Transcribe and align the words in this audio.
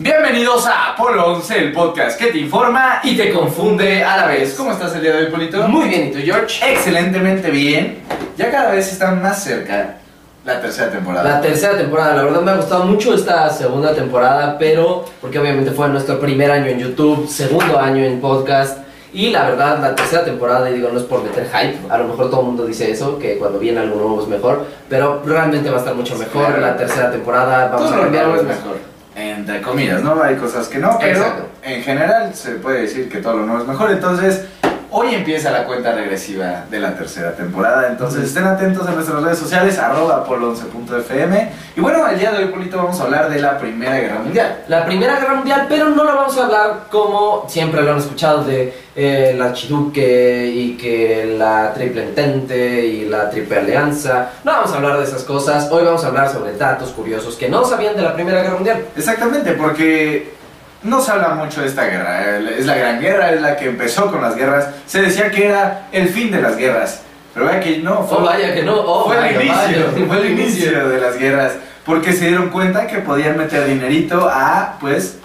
Bienvenidos 0.00 0.64
a 0.64 0.92
Apolo 0.92 1.26
11, 1.34 1.58
el 1.58 1.72
podcast 1.72 2.16
que 2.16 2.28
te 2.28 2.38
informa 2.38 3.00
y 3.02 3.16
te 3.16 3.32
confunde 3.32 4.04
a 4.04 4.16
la 4.16 4.26
vez. 4.28 4.54
¿Cómo 4.54 4.70
estás 4.70 4.94
el 4.94 5.00
día 5.00 5.10
de 5.10 5.24
hoy, 5.24 5.30
Polito? 5.32 5.66
Muy 5.66 5.88
bien, 5.88 6.06
¿y 6.06 6.12
tú, 6.12 6.18
George? 6.22 6.72
Excelentemente 6.72 7.50
bien. 7.50 7.98
Ya 8.36 8.48
cada 8.48 8.70
vez 8.70 8.92
está 8.92 9.10
más 9.10 9.42
cerca 9.42 9.96
la 10.44 10.60
tercera 10.60 10.92
temporada. 10.92 11.28
La 11.28 11.40
tercera 11.40 11.76
temporada, 11.76 12.14
la 12.14 12.22
verdad 12.22 12.42
me 12.42 12.52
ha 12.52 12.54
gustado 12.54 12.84
mucho 12.84 13.12
esta 13.12 13.50
segunda 13.50 13.92
temporada, 13.92 14.56
pero 14.56 15.04
porque 15.20 15.40
obviamente 15.40 15.72
fue 15.72 15.88
nuestro 15.88 16.20
primer 16.20 16.52
año 16.52 16.66
en 16.66 16.78
YouTube, 16.78 17.28
segundo 17.28 17.80
año 17.80 18.04
en 18.04 18.20
podcast. 18.20 18.78
Y 19.12 19.30
la 19.30 19.48
verdad, 19.48 19.80
la 19.80 19.96
tercera 19.96 20.24
temporada, 20.24 20.70
y 20.70 20.74
digo, 20.74 20.90
no 20.92 21.00
es 21.00 21.06
por 21.06 21.24
meter 21.24 21.48
hype, 21.52 21.92
a 21.92 21.98
lo 21.98 22.04
mejor 22.04 22.30
todo 22.30 22.42
el 22.42 22.46
mundo 22.46 22.64
dice 22.64 22.88
eso, 22.88 23.18
que 23.18 23.36
cuando 23.36 23.58
viene 23.58 23.80
algo 23.80 23.96
nuevo 23.96 24.22
es 24.22 24.28
mejor, 24.28 24.64
pero 24.88 25.24
realmente 25.26 25.70
va 25.70 25.78
a 25.78 25.80
estar 25.80 25.96
mucho 25.96 26.14
mejor 26.14 26.56
la 26.60 26.76
tercera 26.76 27.10
temporada, 27.10 27.66
vamos 27.66 27.88
Todo 27.88 27.94
a 27.94 27.96
lo 27.96 28.02
cambiar 28.04 28.26
nuevo 28.26 28.42
es 28.42 28.46
mejor. 28.46 28.97
Entre 29.18 29.60
comillas, 29.60 30.02
¿no? 30.02 30.22
Hay 30.22 30.36
cosas 30.36 30.68
que 30.68 30.78
no, 30.78 30.96
pero 31.00 31.18
Exacto. 31.18 31.48
en 31.64 31.82
general 31.82 32.34
se 32.34 32.52
puede 32.52 32.82
decir 32.82 33.08
que 33.08 33.18
todo 33.18 33.38
lo 33.38 33.46
nuevo 33.46 33.62
es 33.62 33.68
mejor. 33.68 33.90
Entonces, 33.90 34.44
hoy 34.90 35.14
empieza 35.14 35.50
la 35.50 35.64
cuenta 35.64 35.92
regresiva 35.92 36.64
de 36.70 36.80
la 36.80 36.94
tercera 36.96 37.32
temporada. 37.32 37.88
Entonces, 37.88 38.24
estén 38.24 38.44
atentos 38.44 38.86
a 38.86 38.92
nuestras 38.92 39.22
redes 39.22 39.38
sociales, 39.38 39.78
arroba 39.78 40.26
apolo11.fm. 40.26 41.52
Y 41.76 41.80
bueno, 41.80 42.06
el 42.08 42.18
día 42.18 42.32
de 42.32 42.44
hoy, 42.44 42.50
Polito, 42.50 42.76
vamos 42.78 42.98
a 43.00 43.04
hablar 43.04 43.30
de 43.30 43.40
la 43.40 43.58
Primera 43.58 43.96
Guerra 43.98 44.20
Mundial. 44.20 44.64
La 44.68 44.84
Primera 44.84 45.18
Guerra 45.18 45.34
Mundial, 45.34 45.66
pero 45.68 45.90
no 45.90 46.04
la 46.04 46.14
vamos 46.14 46.36
a 46.38 46.44
hablar 46.44 46.86
como 46.90 47.44
siempre 47.48 47.82
lo 47.82 47.92
han 47.92 47.98
escuchado 47.98 48.44
de 48.44 48.72
eh, 48.96 49.34
la 49.36 49.52
Chiduque 49.52 50.50
y 50.52 50.76
que 50.76 51.36
la 51.38 51.72
Triple 51.74 52.04
Entente 52.04 52.86
y 52.86 53.04
la 53.08 53.30
Triple 53.30 53.58
Alianza. 53.58 54.30
No 54.44 54.52
vamos 54.52 54.72
a 54.72 54.76
hablar 54.76 54.98
de 54.98 55.04
esas 55.04 55.22
cosas. 55.24 55.68
Hoy 55.70 55.84
vamos 55.84 56.02
a 56.04 56.08
hablar 56.08 56.32
sobre 56.32 56.56
datos 56.56 56.90
curiosos 56.90 57.36
que 57.36 57.48
no 57.48 57.64
sabían 57.64 57.94
de 57.96 58.02
la 58.02 58.14
Primera 58.14 58.42
Guerra 58.42 58.54
Mundial. 58.54 58.86
Exactamente, 58.96 59.52
porque 59.52 60.37
no 60.82 61.00
se 61.00 61.10
habla 61.12 61.30
mucho 61.30 61.60
de 61.62 61.66
esta 61.68 61.84
guerra. 61.84 62.38
Es 62.38 62.66
la 62.66 62.76
gran 62.76 63.00
guerra, 63.00 63.32
es 63.32 63.40
la 63.42 63.56
que 63.56 63.66
empezó 63.66 64.10
con 64.10 64.22
las 64.22 64.36
guerras. 64.36 64.68
Se 64.86 65.02
decía 65.02 65.30
que 65.30 65.46
era 65.48 65.88
el 65.92 66.08
fin 66.08 66.30
de 66.30 66.40
las 66.40 66.56
guerras. 66.56 67.02
Pero 67.34 67.46
vea 67.46 67.60
que 67.60 67.78
no, 67.78 68.02
fue, 68.04 68.18
Oh, 68.18 68.22
vaya 68.22 68.54
que 68.54 68.62
no. 68.62 68.74
Oh, 68.80 69.06
fue 69.06 69.16
el 69.16 69.22
vaya, 69.36 69.42
inicio, 69.42 69.86
vaya. 69.92 70.06
fue 70.06 70.16
el 70.18 70.30
inicio 70.38 70.88
de 70.88 71.00
las 71.00 71.18
guerras. 71.18 71.52
Porque 71.84 72.12
se 72.12 72.26
dieron 72.28 72.50
cuenta 72.50 72.86
que 72.86 72.98
podían 72.98 73.36
meter 73.38 73.66
dinerito 73.66 74.28
a, 74.30 74.76
pues, 74.80 75.18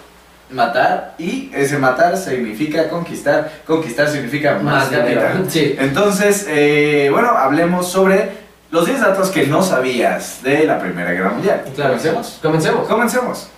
matar. 0.50 1.14
Y 1.18 1.52
ese 1.54 1.78
matar 1.78 2.16
significa 2.18 2.88
conquistar. 2.90 3.52
Conquistar 3.66 4.08
significa 4.10 4.54
más, 4.56 4.64
Más 4.64 4.90
dinero. 4.92 5.22
capital. 5.22 5.46
Sí. 5.52 5.76
Entonces, 5.80 6.46
eh, 6.50 7.10
bueno, 7.12 7.30
hablemos 7.30 7.90
sobre 7.92 8.32
los 8.72 8.86
10 8.86 9.02
datos 9.02 9.30
que 9.30 9.46
no 9.48 9.62
sabías 9.64 10.42
de 10.44 10.66
la 10.66 10.80
Primera 10.80 11.12
Guerra 11.12 11.30
Mundial. 11.32 11.64
Claro. 11.76 11.92
¿Comencemos? 11.92 12.40
Comencemos. 12.42 12.88
Comencemos. 12.88 13.50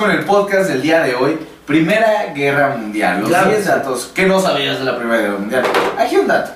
Con 0.00 0.10
el 0.10 0.24
podcast 0.24 0.70
del 0.70 0.80
día 0.80 1.02
de 1.02 1.14
hoy. 1.14 1.38
Primera 1.66 2.32
Guerra 2.34 2.74
Mundial. 2.76 3.20
Los 3.20 3.28
Claro. 3.28 3.50
10 3.50 3.66
datos 3.66 4.10
que 4.14 4.24
no 4.26 4.40
sabías 4.40 4.78
de 4.78 4.84
la 4.86 4.96
Primera 4.96 5.20
Guerra 5.20 5.38
Mundial. 5.38 5.62
Aquí 5.98 6.16
un 6.16 6.26
dato. 6.26 6.52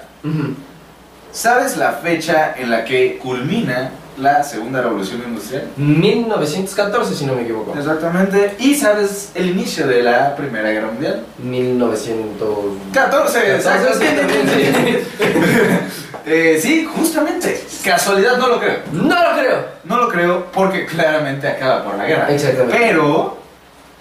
¿Sabes 1.30 1.76
la 1.76 1.92
fecha 1.92 2.54
en 2.56 2.70
la 2.70 2.84
que 2.86 3.18
culmina 3.18 3.90
la 4.18 4.42
Segunda 4.44 4.80
Revolución 4.82 5.22
Industrial? 5.26 5.68
1914, 5.76 7.14
si 7.14 7.26
no 7.26 7.34
me 7.34 7.42
equivoco. 7.42 7.76
Exactamente. 7.76 8.56
¿Y 8.58 8.74
sabes 8.74 9.30
el 9.34 9.50
inicio 9.50 9.86
de 9.86 10.02
la 10.02 10.36
Primera 10.36 10.70
Guerra 10.70 10.88
Mundial? 10.88 11.24
1900. 11.38 12.48
14, 12.92 13.54
exacto. 13.56 13.88
Sí, 13.98 14.06
también, 14.16 14.48
sí. 14.48 14.98
Eh, 16.26 16.58
sí, 16.58 16.86
justamente. 16.86 17.62
Casualidad, 17.84 18.38
no 18.38 18.48
lo 18.48 18.58
creo. 18.58 18.78
No 18.92 19.22
lo 19.22 19.38
creo. 19.38 19.64
No 19.84 19.98
lo 19.98 20.08
creo 20.08 20.46
porque 20.52 20.86
claramente 20.86 21.46
acaba 21.46 21.84
por 21.84 21.96
la 21.96 22.06
guerra. 22.06 22.30
Exactamente. 22.30 22.78
Pero, 22.78 23.36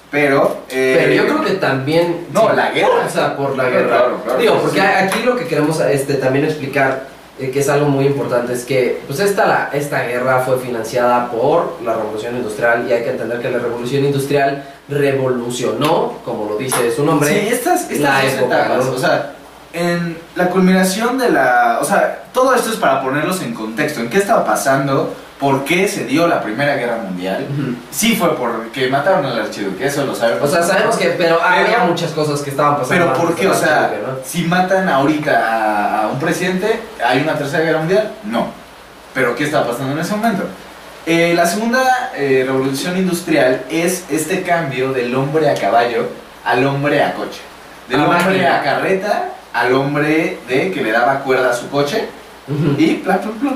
pero, 0.09 0.62
eh, 0.69 0.95
Pero 1.01 1.13
yo 1.16 1.24
creo 1.25 1.44
que 1.44 1.53
también. 1.59 2.28
No, 2.31 2.53
la 2.53 2.72
guerra. 2.72 3.06
O 3.06 3.09
sea, 3.09 3.35
por 3.35 3.57
la 3.57 3.66
guerra. 3.69 3.88
claro, 3.88 4.22
claro, 4.24 4.40
Digo, 4.40 4.53
sí. 4.53 4.59
porque 4.62 4.81
aquí 4.81 5.24
lo 5.24 5.35
que 5.35 5.47
queremos 5.47 5.78
este, 5.81 6.13
también 6.13 6.45
explicar, 6.45 7.07
eh, 7.39 7.49
que 7.49 7.61
es 7.61 7.69
algo 7.69 7.88
muy 7.88 8.05
importante, 8.05 8.53
es 8.53 8.63
que 8.63 9.01
pues 9.07 9.19
esta, 9.19 9.47
la, 9.47 9.69
esta 9.73 10.03
guerra 10.03 10.41
fue 10.41 10.59
financiada 10.59 11.31
por 11.31 11.79
la 11.83 11.95
revolución 11.95 12.35
industrial 12.35 12.85
y 12.88 12.94
hay 12.94 13.03
que 13.03 13.09
entender 13.09 13.41
que 13.41 13.49
la 13.49 13.57
revolución 13.57 14.05
industrial 14.05 14.63
revolucionó, 14.88 16.19
como 16.23 16.45
lo 16.45 16.57
dice 16.57 16.91
su 16.95 17.03
nombre. 17.03 17.29
Sí, 17.29 17.47
estas, 17.47 17.89
estas 17.89 17.99
la 17.99 18.25
época, 18.25 18.66
etapas, 18.66 18.85
¿no? 18.85 18.91
o 18.91 18.97
sea, 18.99 19.33
en 19.73 20.17
la 20.35 20.49
culminación 20.49 21.17
de 21.17 21.31
la, 21.31 21.79
o 21.81 21.85
sea, 21.85 22.25
todo 22.31 22.53
esto 22.53 22.69
es 22.69 22.75
para 22.75 23.01
ponerlos 23.01 23.41
en 23.41 23.55
contexto, 23.55 24.01
en 24.01 24.09
qué 24.09 24.19
estaba 24.19 24.45
pasando, 24.45 25.13
por 25.43 25.65
qué 25.65 25.89
se 25.89 26.05
dio 26.05 26.25
la 26.25 26.41
Primera 26.41 26.77
Guerra 26.77 26.99
Mundial. 27.03 27.45
Sí 27.91 28.15
fue 28.15 28.33
porque 28.37 28.87
mataron 28.87 29.25
al 29.25 29.37
archiduque, 29.37 29.85
eso 29.85 30.05
lo 30.05 30.15
sabemos. 30.15 30.49
O 30.49 30.49
sea, 30.49 30.63
sabemos 30.63 30.95
que, 30.95 31.07
pero, 31.17 31.37
había 31.43 31.79
muchas 31.79 32.11
cosas 32.11 32.39
que 32.39 32.51
estaban 32.51 32.77
pasando. 32.77 33.11
Pero 33.11 33.21
¿por 33.21 33.35
qué? 33.35 33.49
O 33.49 33.53
sea, 33.53 33.93
si 34.23 34.43
matan 34.43 34.87
ahorita 34.87 36.03
a, 36.05 36.07
un 36.07 36.17
presidente, 36.17 36.79
¿hay 37.05 37.19
una 37.19 37.37
tercera 37.37 37.61
guerra 37.61 37.79
mundial? 37.79 38.13
No. 38.23 38.47
¿Pero 39.13 39.35
qué 39.35 39.43
estaba 39.43 39.67
pasando 39.67 39.91
en 39.91 39.99
ese 39.99 40.15
momento? 40.15 40.45
Eh, 41.05 41.33
la 41.35 41.45
segunda 41.45 42.13
eh, 42.15 42.43
revolución 42.47 42.95
industrial 42.95 43.65
es 43.69 44.05
este 44.09 44.43
cambio 44.43 44.93
del 44.93 45.13
hombre 45.13 45.49
a 45.49 45.55
caballo 45.55 46.07
al 46.45 46.65
hombre 46.65 47.03
a 47.03 47.15
coche. 47.15 47.41
Del 47.89 47.99
A 47.99 48.05
hombre 48.05 48.23
máquina. 48.23 48.61
a 48.61 48.63
carreta 48.63 49.29
al 49.51 49.73
hombre 49.73 50.39
de 50.47 50.71
que 50.71 50.81
le 50.81 50.93
daba 50.93 51.19
cuerda 51.19 51.49
a 51.49 51.53
su 51.53 51.69
coche 51.69 52.07
Y 52.77 52.95
plan, 52.95 53.19
plan, 53.39 53.55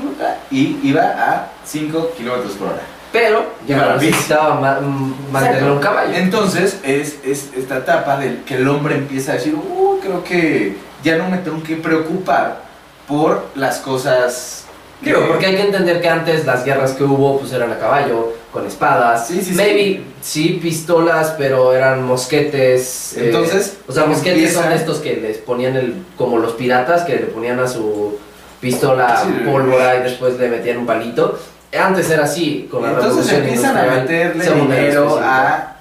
y 0.50 0.78
iba 0.82 1.02
a 1.02 1.48
5 1.64 2.12
kilómetros 2.16 2.52
por 2.52 2.68
hora. 2.68 2.80
Pero 3.12 3.42
ya 3.66 3.96
necesitaba 3.96 4.54
ma- 4.60 4.80
mm, 4.80 5.32
mantener 5.32 5.56
Exacto. 5.58 5.74
un 5.74 5.80
caballo. 5.80 6.14
Entonces 6.14 6.78
es, 6.82 7.18
es 7.24 7.50
esta 7.56 7.78
etapa 7.78 8.18
del 8.18 8.44
que 8.44 8.54
el 8.56 8.68
hombre 8.68 8.96
empieza 8.96 9.32
a 9.32 9.34
decir, 9.36 9.54
uh, 9.54 9.98
creo 10.00 10.22
que 10.24 10.76
ya 11.02 11.16
no 11.16 11.28
me 11.30 11.38
tengo 11.38 11.62
que 11.62 11.76
preocupar 11.76 12.62
por 13.06 13.46
las 13.54 13.78
cosas. 13.78 14.64
Digo, 15.00 15.20
porque 15.28 15.46
hay 15.46 15.54
que 15.56 15.62
entender 15.62 16.00
que 16.00 16.08
antes 16.08 16.44
las 16.44 16.64
guerras 16.64 16.92
que 16.92 17.04
hubo 17.04 17.38
pues 17.38 17.52
eran 17.52 17.70
a 17.70 17.78
caballo, 17.78 18.32
con 18.52 18.66
espadas. 18.66 19.28
Sí, 19.28 19.38
sí, 19.40 19.50
sí. 19.50 19.54
Maybe 19.54 20.02
sí. 20.20 20.58
pistolas, 20.60 21.34
pero 21.38 21.72
eran 21.72 22.02
mosquetes. 22.04 23.16
eh, 23.16 23.26
Entonces, 23.26 23.76
o 23.86 23.92
sea, 23.92 24.06
mosquetes 24.06 24.32
empieza- 24.38 24.62
son 24.64 24.72
estos 24.72 24.98
que 24.98 25.16
les 25.16 25.38
ponían 25.38 25.76
el. 25.76 25.94
como 26.16 26.38
los 26.38 26.52
piratas 26.54 27.02
que 27.04 27.14
le 27.14 27.26
ponían 27.26 27.60
a 27.60 27.68
su 27.68 28.18
pistola 28.60 29.22
Sí. 29.24 29.44
pólvora 29.44 29.96
y 29.96 30.02
después 30.02 30.38
le 30.38 30.48
metían 30.48 30.78
un 30.78 30.86
palito. 30.86 31.38
Antes 31.78 32.10
era 32.10 32.24
así, 32.24 32.66
con 32.70 32.82
la 32.82 32.90
Entonces 32.90 33.30
empiezan 33.32 33.76
a 33.76 33.82
meterle 33.82 34.44
dinero 34.54 35.20
a, 35.22 35.76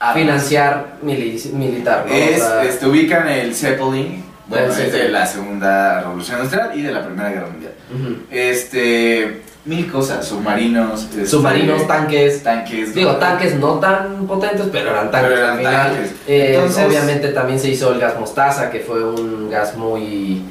a 0.00 0.12
financiar 0.14 0.96
mili- 1.04 1.52
militar. 1.52 2.04
¿no? 2.08 2.12
O 2.12 2.16
Es, 2.16 2.38
sea, 2.38 2.64
este, 2.64 2.86
ubican 2.86 3.28
el 3.28 3.54
Zeppelin, 3.54 4.24
bueno, 4.48 4.72
es 4.72 4.92
de 4.92 5.08
la 5.08 5.24
Segunda 5.26 6.00
Revolución 6.00 6.38
Industrial 6.38 6.70
y 6.76 6.82
de 6.82 6.90
la 6.92 7.04
Primera 7.04 7.28
Guerra 7.30 7.46
Mundial. 7.46 7.72
ujú. 7.94 8.16
Este, 8.30 9.42
mil 9.64 9.90
cosas, 9.90 10.24
submarinos, 10.26 11.02
este, 11.04 11.26
Submarinos, 11.26 11.86
tanques. 11.86 12.42
tanques. 12.42 12.94
Digo, 12.94 13.12
¿no? 13.12 13.18
tanques 13.18 13.54
no 13.56 13.74
tan 13.80 14.26
potentes, 14.26 14.66
pero 14.72 14.90
eran 14.90 15.10
tanques 15.10 15.30
Pero 15.30 15.44
eran 15.44 15.62
tanques. 15.62 16.10
Eh, 16.26 16.54
Entonces- 16.54 16.84
obviamente 16.84 17.28
también 17.28 17.58
se 17.60 17.68
hizo 17.68 17.92
el 17.92 18.00
gas 18.00 18.18
mostaza, 18.18 18.70
que 18.70 18.80
fue 18.80 19.04
un 19.04 19.48
gas 19.50 19.76
muy, 19.76 20.42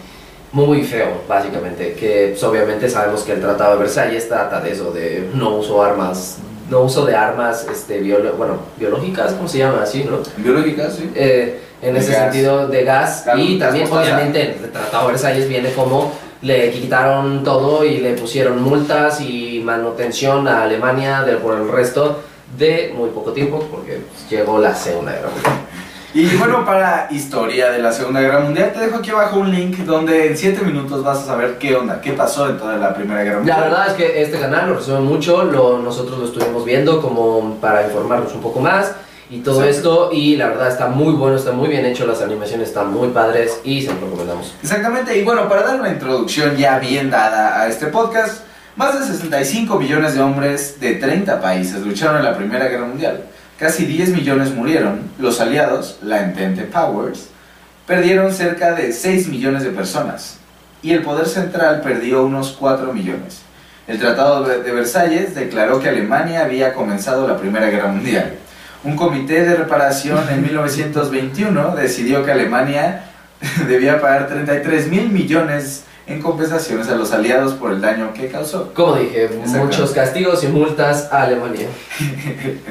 muy 0.55 0.83
feo, 0.83 1.21
básicamente. 1.27 1.93
Que 1.93 2.29
pues, 2.31 2.43
obviamente 2.43 2.89
sabemos 2.89 3.21
que 3.23 3.33
el 3.33 3.41
Tratado 3.41 3.73
de 3.73 3.79
Versalles 3.79 4.27
trata 4.27 4.61
de 4.61 4.71
eso, 4.71 4.91
de 4.91 5.29
no 5.33 5.57
uso 5.57 5.83
armas, 5.83 6.37
no 6.69 6.81
uso 6.81 7.05
de 7.05 7.13
armas, 7.15 7.67
este, 7.71 8.01
biolo- 8.01 8.33
bueno, 8.37 8.57
biológicas, 8.77 9.33
¿cómo 9.33 9.47
se 9.49 9.57
llama 9.59 9.81
así, 9.83 10.03
no? 10.05 10.19
Biológicas, 10.37 10.95
sí. 10.95 11.11
Eh, 11.13 11.59
en 11.81 11.93
De 11.93 11.99
ese 11.99 12.13
gas. 12.13 12.21
sentido 12.23 12.67
de 12.69 12.83
gas 12.85 13.21
Claro, 13.23 13.39
y 13.39 13.59
también 13.59 13.87
obviamente 13.91 14.41
el 14.63 14.71
Tratado 14.71 15.05
de 15.07 15.11
Versalles 15.13 15.47
viene 15.49 15.71
como 15.73 16.11
le 16.41 16.71
quitaron 16.71 17.43
todo 17.43 17.83
y 17.83 17.97
le 17.97 18.13
pusieron 18.13 18.61
multas 18.63 19.19
y 19.21 19.61
manutención 19.63 20.47
a 20.47 20.63
Alemania 20.63 21.21
de, 21.23 21.35
por 21.35 21.57
el 21.57 21.67
resto 21.69 22.21
de 22.57 22.93
muy 22.95 23.09
poco 23.09 23.31
tiempo 23.33 23.59
porque 23.69 23.99
pues, 24.09 24.29
llegó 24.29 24.57
la 24.59 24.73
Segunda 24.73 25.11
Guerra 25.11 25.29
Mundial. 25.33 25.55
Y 26.15 26.33
bueno, 26.38 26.63
para 26.63 27.09
historia 27.12 27.71
de 27.71 27.79
la 27.79 27.91
Segunda 27.91 28.21
Guerra 28.21 28.39
Mundial, 28.39 28.71
te 28.71 28.79
dejo 28.79 29.00
aquí 29.00 29.09
abajo 29.09 29.38
un 29.38 29.51
link 29.51 29.79
donde 29.79 30.27
en 30.27 30.38
7 30.38 30.63
minutos 30.63 31.03
vas 31.03 31.17
a 31.17 31.25
saber 31.25 31.57
qué 31.57 31.75
onda, 31.75 32.00
qué 32.00 32.13
pasó 32.13 32.50
en 32.50 32.57
toda 32.57 32.77
la 32.77 32.95
Primera 32.95 33.21
Guerra 33.21 33.39
Mundial. 33.39 33.59
La 33.59 33.65
verdad 33.65 33.88
es 33.89 33.94
que 33.95 34.21
este 34.23 34.39
canal 34.39 34.69
lo 34.69 34.75
resume 34.75 35.01
mucho, 35.01 35.44
lo, 35.44 35.79
nosotros 35.79 36.17
lo 36.17 36.23
estuvimos 36.23 36.63
viendo 36.63 37.01
como 37.01 37.56
para 37.59 37.83
informarnos 37.83 38.33
un 38.33 38.39
poco 38.39 38.62
más 38.62 38.94
y 39.29 39.39
todo 39.39 39.62
Exacto. 39.65 40.06
esto 40.06 40.09
y 40.13 40.38
la 40.38 40.47
verdad 40.47 40.69
está 40.69 40.88
muy 40.88 41.13
bueno, 41.15 41.35
está 41.35 41.51
muy 41.51 41.67
bien 41.67 41.85
hecho, 41.85 42.07
las 42.07 42.21
animaciones 42.21 42.69
están 42.69 42.94
muy 42.94 43.09
padres 43.09 43.59
y 43.65 43.81
se 43.81 43.91
los 43.91 44.00
recomendamos. 44.00 44.56
Exactamente, 44.63 45.17
y 45.17 45.23
bueno, 45.25 45.50
para 45.50 45.63
dar 45.63 45.81
una 45.81 45.89
introducción 45.89 46.56
ya 46.56 46.79
bien 46.79 47.09
dada 47.09 47.59
a 47.59 47.67
este 47.67 47.88
podcast, 47.88 48.45
más 48.77 48.97
de 48.97 49.06
65 49.06 49.77
millones 49.77 50.15
de 50.15 50.21
hombres 50.21 50.79
de 50.79 50.95
30 50.95 51.41
países 51.41 51.85
lucharon 51.85 52.19
en 52.19 52.23
la 52.23 52.38
Primera 52.38 52.69
Guerra 52.69 52.85
Mundial. 52.85 53.21
Casi 53.59 53.85
10 53.85 54.09
millones 54.09 54.53
murieron. 54.53 55.01
Los 55.17 55.39
aliados, 55.39 55.99
la 56.01 56.21
Entente 56.21 56.63
Powers, 56.63 57.29
perdieron 57.87 58.33
cerca 58.33 58.73
de 58.73 58.91
6 58.91 59.29
millones 59.29 59.63
de 59.63 59.69
personas. 59.69 60.37
Y 60.81 60.91
el 60.91 61.03
poder 61.03 61.27
central 61.27 61.81
perdió 61.81 62.25
unos 62.25 62.51
4 62.59 62.91
millones. 62.93 63.41
El 63.87 63.99
Tratado 63.99 64.43
de 64.43 64.61
de 64.61 64.71
Versalles 64.71 65.35
declaró 65.35 65.79
que 65.79 65.89
Alemania 65.89 66.43
había 66.43 66.73
comenzado 66.73 67.27
la 67.27 67.37
Primera 67.37 67.67
Guerra 67.67 67.87
Mundial. 67.87 68.33
Un 68.83 68.95
comité 68.95 69.43
de 69.45 69.55
reparación 69.55 70.27
en 70.29 70.41
1921 70.43 71.75
decidió 71.75 72.25
que 72.25 72.31
Alemania 72.31 73.03
debía 73.67 74.01
pagar 74.01 74.27
33 74.27 74.87
mil 74.89 75.09
millones 75.09 75.83
en 76.07 76.21
compensaciones 76.21 76.87
a 76.87 76.95
los 76.95 77.11
aliados 77.11 77.53
por 77.53 77.71
el 77.71 77.81
daño 77.81 78.13
que 78.13 78.27
causó. 78.27 78.73
Como 78.73 78.95
dije, 78.95 79.29
muchos 79.47 79.91
castigos 79.91 80.43
y 80.43 80.47
multas 80.47 81.11
a 81.11 81.23
Alemania. 81.23 81.67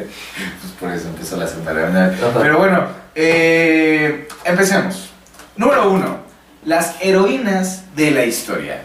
Pues 0.61 0.73
por 0.81 0.91
eso 0.91 1.09
empezó 1.09 1.37
la 1.37 1.47
Segunda 1.47 1.73
Guerra 1.73 2.09
Mundial. 2.11 2.33
Pero 2.35 2.59
bueno, 2.59 2.87
eh, 3.15 4.29
empecemos. 4.45 5.11
Número 5.57 5.91
uno, 5.91 6.19
las 6.65 6.97
heroínas 7.01 7.95
de 7.95 8.11
la 8.11 8.25
historia. 8.25 8.83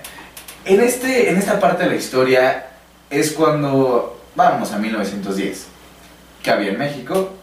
En, 0.65 0.81
este, 0.81 1.29
en 1.29 1.37
esta 1.37 1.59
parte 1.59 1.83
de 1.83 1.89
la 1.89 1.95
historia 1.95 2.67
es 3.09 3.31
cuando 3.31 4.21
vamos 4.35 4.71
a 4.71 4.77
1910, 4.77 5.65
que 6.43 6.51
había 6.51 6.71
en 6.71 6.77
México 6.77 7.38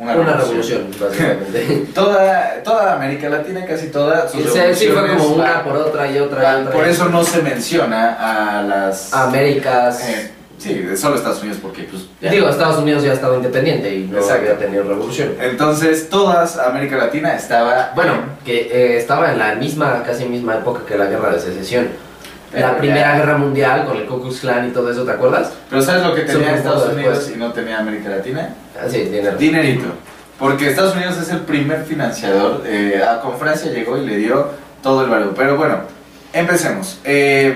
una, 0.00 0.16
Una 0.16 0.32
revolución. 0.38 0.86
básicamente. 0.98 1.86
Toda, 1.94 2.62
toda 2.64 2.94
América 2.94 3.28
Latina, 3.28 3.64
casi 3.66 3.88
toda, 3.88 4.26
sus 4.28 4.42
Sí, 4.50 4.58
sí, 4.74 4.86
fue 4.88 5.06
como 5.08 5.34
una 5.34 5.62
por 5.62 5.76
otra 5.76 6.10
y 6.10 6.18
otra. 6.18 6.58
y 6.58 6.62
otra. 6.62 6.72
Por 6.72 6.88
eso 6.88 7.08
no 7.10 7.22
se 7.22 7.42
menciona 7.42 8.16
a 8.58 8.62
las... 8.62 9.12
Américas. 9.12 10.02
Eh, 10.08 10.30
sí, 10.58 10.84
solo 10.96 11.16
Estados 11.16 11.40
Unidos 11.42 11.58
porque 11.60 11.82
pues... 11.82 12.04
ya. 12.20 12.30
Digo, 12.30 12.48
Estados 12.48 12.78
Unidos 12.78 13.02
ya 13.02 13.12
estaba 13.12 13.36
independiente 13.36 13.94
y 13.94 14.06
no 14.06 14.18
Exacto. 14.18 14.42
había 14.42 14.58
tenido 14.58 14.84
revolución. 14.84 15.34
Entonces, 15.38 16.08
todas 16.08 16.56
América 16.58 16.96
Latina 16.96 17.34
estaba. 17.36 17.92
Bueno, 17.94 18.14
que 18.44 18.60
eh, 18.72 18.96
estaba 18.98 19.30
en 19.32 19.38
la 19.38 19.54
misma, 19.56 20.02
casi 20.04 20.24
misma 20.24 20.56
época 20.56 20.80
que 20.88 20.96
la 20.96 21.06
guerra 21.06 21.30
de 21.32 21.40
secesión. 21.40 21.88
Pero 22.52 22.66
la 22.66 22.72
ya- 22.74 22.78
primera 22.78 23.16
guerra 23.16 23.38
mundial 23.38 23.84
con 23.86 23.96
el 23.96 24.06
Ku 24.06 24.20
Klux 24.20 24.40
Klan 24.40 24.68
y 24.68 24.72
todo 24.72 24.90
eso, 24.90 25.04
¿te 25.04 25.12
acuerdas? 25.12 25.52
Pero 25.68 25.82
¿sabes 25.82 26.02
lo 26.04 26.14
que 26.14 26.22
tenía 26.22 26.56
Estados 26.56 26.92
Unidos 26.92 27.18
después. 27.18 27.36
y 27.36 27.38
no 27.38 27.52
tenía 27.52 27.78
América 27.78 28.08
Latina? 28.08 28.54
Ah, 28.76 28.86
sí, 28.88 28.98
dinero. 29.02 29.36
Dinerito. 29.36 29.86
Porque 30.38 30.68
Estados 30.70 30.96
Unidos 30.96 31.16
es 31.18 31.28
el 31.30 31.40
primer 31.40 31.84
financiador. 31.84 32.62
eh, 32.66 33.02
ah, 33.06 33.20
con 33.22 33.38
Francia 33.38 33.70
llegó 33.70 33.96
y 33.98 34.06
le 34.06 34.16
dio 34.16 34.48
todo 34.82 35.04
el 35.04 35.10
valor. 35.10 35.34
Pero 35.36 35.56
bueno, 35.56 35.78
empecemos. 36.32 36.98
Eh, 37.04 37.54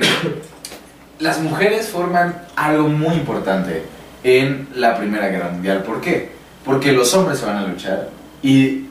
las 1.19 1.41
mujeres 1.41 1.89
forman 1.89 2.35
algo 2.57 2.89
muy 2.89 3.15
importante 3.15 3.83
en 4.23 4.69
la 4.75 4.97
Primera 4.97 5.29
Guerra 5.29 5.49
Mundial. 5.51 5.83
¿Por 5.83 6.01
qué? 6.01 6.31
Porque 6.65 6.93
los 6.93 7.13
hombres 7.15 7.39
se 7.39 7.47
van 7.47 7.57
a 7.59 7.67
luchar 7.67 8.09
y 8.43 8.87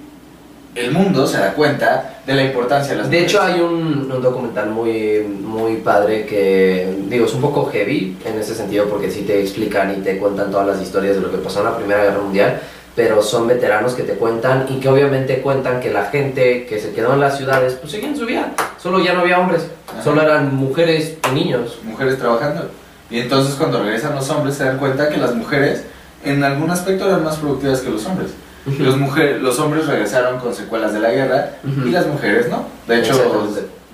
el 0.75 0.91
mundo 0.91 1.27
se 1.27 1.37
da 1.37 1.53
cuenta 1.53 2.17
de 2.25 2.33
la 2.33 2.43
importancia 2.43 2.93
de 2.93 2.99
las 2.99 3.09
De 3.09 3.17
mujeres. 3.17 3.31
hecho, 3.33 3.41
hay 3.43 3.59
un, 3.61 4.11
un 4.11 4.21
documental 4.21 4.69
muy, 4.69 5.19
muy 5.19 5.77
padre 5.77 6.25
que, 6.25 6.93
digo, 7.09 7.25
es 7.25 7.33
un 7.33 7.41
poco 7.41 7.65
heavy 7.71 8.17
en 8.25 8.39
ese 8.39 8.55
sentido 8.55 8.85
porque 8.85 9.11
sí 9.11 9.21
te 9.21 9.39
explican 9.41 9.91
y 9.91 10.01
te 10.01 10.17
cuentan 10.17 10.49
todas 10.51 10.67
las 10.67 10.81
historias 10.81 11.15
de 11.15 11.21
lo 11.21 11.31
que 11.31 11.37
pasó 11.37 11.59
en 11.59 11.65
la 11.65 11.77
Primera 11.77 12.03
Guerra 12.03 12.21
Mundial, 12.21 12.59
pero 12.95 13.21
son 13.21 13.47
veteranos 13.47 13.93
que 13.93 14.03
te 14.03 14.13
cuentan 14.13 14.67
y 14.69 14.79
que 14.79 14.87
obviamente 14.89 15.41
cuentan 15.41 15.79
que 15.79 15.91
la 15.91 16.05
gente 16.05 16.65
que 16.65 16.79
se 16.79 16.91
quedó 16.91 17.13
en 17.13 17.19
las 17.19 17.37
ciudades, 17.37 17.73
pues 17.73 17.91
seguían 17.91 18.15
su 18.15 18.25
vida, 18.25 18.53
solo 18.81 18.99
ya 18.99 19.13
no 19.13 19.21
había 19.21 19.39
hombres, 19.39 19.67
Ajá. 19.91 20.01
solo 20.03 20.21
eran 20.21 20.55
mujeres 20.55 21.17
y 21.31 21.35
niños. 21.35 21.79
mujeres 21.83 22.17
trabajando. 22.17 22.69
Y 23.09 23.19
entonces 23.19 23.55
cuando 23.55 23.83
regresan 23.83 24.15
los 24.15 24.29
hombres 24.31 24.55
se 24.55 24.63
dan 24.65 24.77
cuenta 24.79 25.09
que 25.09 25.17
las 25.17 25.35
mujeres 25.35 25.83
en 26.23 26.43
algún 26.43 26.71
aspecto 26.71 27.05
eran 27.07 27.23
más 27.23 27.35
productivas 27.37 27.81
que 27.81 27.89
los 27.89 28.05
hombres. 28.05 28.31
Los, 28.79 28.97
mujeres, 28.97 29.41
los 29.41 29.59
hombres 29.59 29.87
regresaron 29.87 30.39
con 30.39 30.53
secuelas 30.53 30.93
de 30.93 30.99
la 30.99 31.11
guerra 31.11 31.49
y 31.85 31.89
las 31.89 32.07
mujeres 32.07 32.47
no. 32.49 32.65
De 32.87 32.99
hecho, 32.99 33.13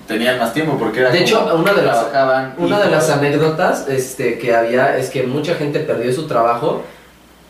tenían 0.06 0.38
más 0.38 0.52
tiempo 0.52 0.76
porque 0.78 1.00
era 1.00 1.10
De 1.10 1.20
hecho, 1.20 1.54
una 1.56 1.72
de 1.72 1.82
las- 1.82 2.06
Una 2.58 2.78
de 2.80 2.90
las 2.90 3.10
anécdotas 3.10 3.88
este, 3.88 4.38
que 4.38 4.54
había 4.54 4.96
es 4.96 5.10
que 5.10 5.24
mucha 5.24 5.54
gente 5.54 5.80
perdió 5.80 6.12
su 6.12 6.26
trabajo 6.26 6.82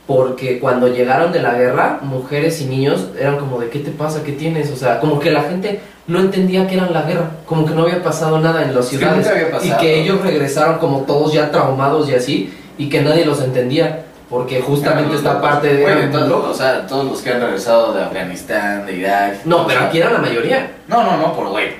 porque 0.07 0.59
cuando 0.59 0.89
llegaron 0.89 1.31
de 1.31 1.41
la 1.41 1.55
guerra, 1.55 2.01
mujeres 2.03 2.61
y 2.61 2.67
niños 2.67 3.09
eran 3.19 3.39
como 3.39 3.61
de 3.61 3.69
¿qué 3.69 3.79
te 3.79 3.91
pasa? 3.93 4.25
¿Qué 4.25 4.33
tienes? 4.33 4.71
O 4.71 4.77
sea, 4.77 4.99
como 4.99 5.21
que 5.21 5.31
la 5.31 5.43
gente 5.43 5.81
no 6.09 6.19
entendía 6.19 6.67
que 6.67 6.75
era 6.75 6.91
la 6.91 7.03
guerra, 7.03 7.31
como 7.47 7.65
que 7.65 7.75
no 7.75 7.83
había 7.83 8.03
pasado 8.03 8.41
nada 8.41 8.63
en 8.63 8.75
las 8.75 8.87
que 8.89 8.97
ciudades 8.97 9.31
y 9.63 9.71
que 9.79 10.01
ellos 10.01 10.21
regresaron 10.23 10.79
como 10.79 11.03
todos 11.03 11.33
ya 11.33 11.51
traumados 11.53 12.09
y 12.09 12.15
así 12.15 12.53
y 12.77 12.89
que 12.89 13.03
nadie 13.03 13.25
los 13.25 13.41
entendía 13.41 14.07
porque 14.31 14.61
justamente 14.63 15.17
esta 15.17 15.41
parte 15.41 15.75
de... 15.75 15.83
Bueno, 15.83 16.47
o 16.49 16.55
sea, 16.55 16.87
todos 16.87 17.05
los 17.05 17.21
que 17.21 17.31
han 17.31 17.41
regresado 17.41 17.93
de 17.93 18.03
Afganistán, 18.05 18.87
de 18.87 18.97
Irak. 18.97 19.45
No, 19.45 19.67
pero 19.67 19.81
aquí 19.81 19.99
era 19.99 20.11
la 20.13 20.19
mayoría. 20.21 20.71
No, 20.89 21.03
no, 21.03 21.17
no, 21.17 21.35
por 21.35 21.49
güey. 21.49 21.71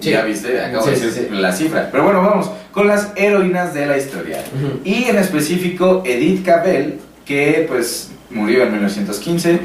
Sí. 0.00 0.10
Ya 0.10 0.22
viste, 0.22 0.58
acabo 0.64 0.82
Sí, 0.84 0.90
de 0.92 0.96
decir 1.06 1.28
sí. 1.30 1.36
la 1.36 1.52
cifra. 1.52 1.88
Pero 1.92 2.04
bueno, 2.04 2.22
vamos 2.22 2.50
con 2.72 2.88
las 2.88 3.12
heroínas 3.16 3.74
de 3.74 3.84
la 3.86 3.98
historia. 3.98 4.38
Ujú. 4.56 4.80
Y 4.82 5.04
en 5.04 5.18
específico 5.18 6.02
Edith 6.06 6.44
Cavell, 6.44 6.98
que 7.26 7.66
pues 7.68 8.10
murió 8.30 8.62
en 8.62 8.72
1915 8.72 9.60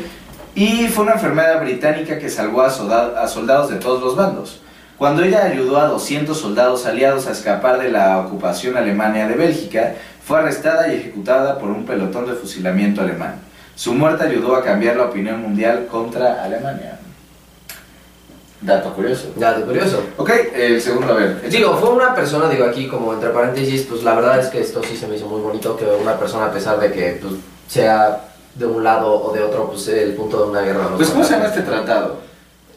y 0.55 0.87
fue 0.89 1.05
una 1.05 1.13
enfermedad 1.13 1.61
británica 1.61 2.17
que 2.19 2.29
salvó 2.29 2.63
a, 2.63 2.69
solda- 2.69 3.21
a 3.21 3.27
soldados 3.29 3.69
de 3.69 3.77
todos 3.77 4.01
los 4.01 4.15
bandos. 4.17 4.59
Cuando 4.97 5.23
ella 5.23 5.45
ayudó 5.45 5.77
a 5.77 5.85
200 5.87 6.37
soldados 6.39 6.85
aliados 6.85 7.27
a 7.27 7.31
escapar 7.31 7.79
de 7.79 7.91
la 7.91 8.17
ocupación 8.19 8.77
alemana 8.77 9.27
de 9.27 9.35
Bélgica, 9.35 9.95
fue 10.25 10.39
arrestada 10.39 10.87
y 10.87 10.97
ejecutada 10.97 11.59
por 11.59 11.69
un 11.69 11.85
pelotón 11.85 12.25
de 12.25 12.33
fusilamiento 12.33 13.01
alemán. 13.01 13.35
Su 13.75 13.93
muerte 13.93 14.23
ayudó 14.23 14.55
a 14.55 14.63
cambiar 14.63 14.95
la 14.95 15.05
opinión 15.05 15.41
mundial 15.41 15.85
contra 15.85 16.43
Alemania. 16.43 16.99
Dato 18.61 18.93
curioso. 18.93 19.31
Dato 19.35 19.65
curioso. 19.65 20.01
Ok, 20.17 20.31
el 20.55 20.81
segundo, 20.81 21.13
a 21.13 21.17
ver. 21.17 21.49
Digo, 21.49 21.77
fue 21.77 21.89
una 21.89 22.15
persona, 22.15 22.49
digo 22.49 22.65
aquí 22.65 22.87
como 22.87 23.13
entre 23.13 23.29
paréntesis, 23.29 23.83
pues 23.83 24.01
la 24.01 24.15
verdad 24.15 24.39
es 24.39 24.47
que 24.47 24.61
esto 24.61 24.81
sí 24.81 24.97
se 24.97 25.07
me 25.07 25.17
hizo 25.17 25.27
muy 25.27 25.41
bonito, 25.41 25.77
que 25.77 25.85
una 25.85 26.17
persona 26.17 26.45
a 26.45 26.51
pesar 26.51 26.79
de 26.79 26.91
que 26.91 27.19
pues, 27.21 27.33
sea 27.67 28.21
de 28.55 28.65
un 28.65 28.83
lado 28.83 29.21
o 29.21 29.31
de 29.31 29.43
otro, 29.43 29.69
pues 29.69 29.87
el 29.89 30.13
punto 30.13 30.45
de 30.45 30.49
una 30.49 30.61
guerra. 30.61 30.87
no 30.89 30.95
Pues, 30.95 31.09
¿cómo 31.09 31.23
se 31.23 31.33
llama 31.33 31.47
este 31.47 31.61
tratado? 31.61 32.17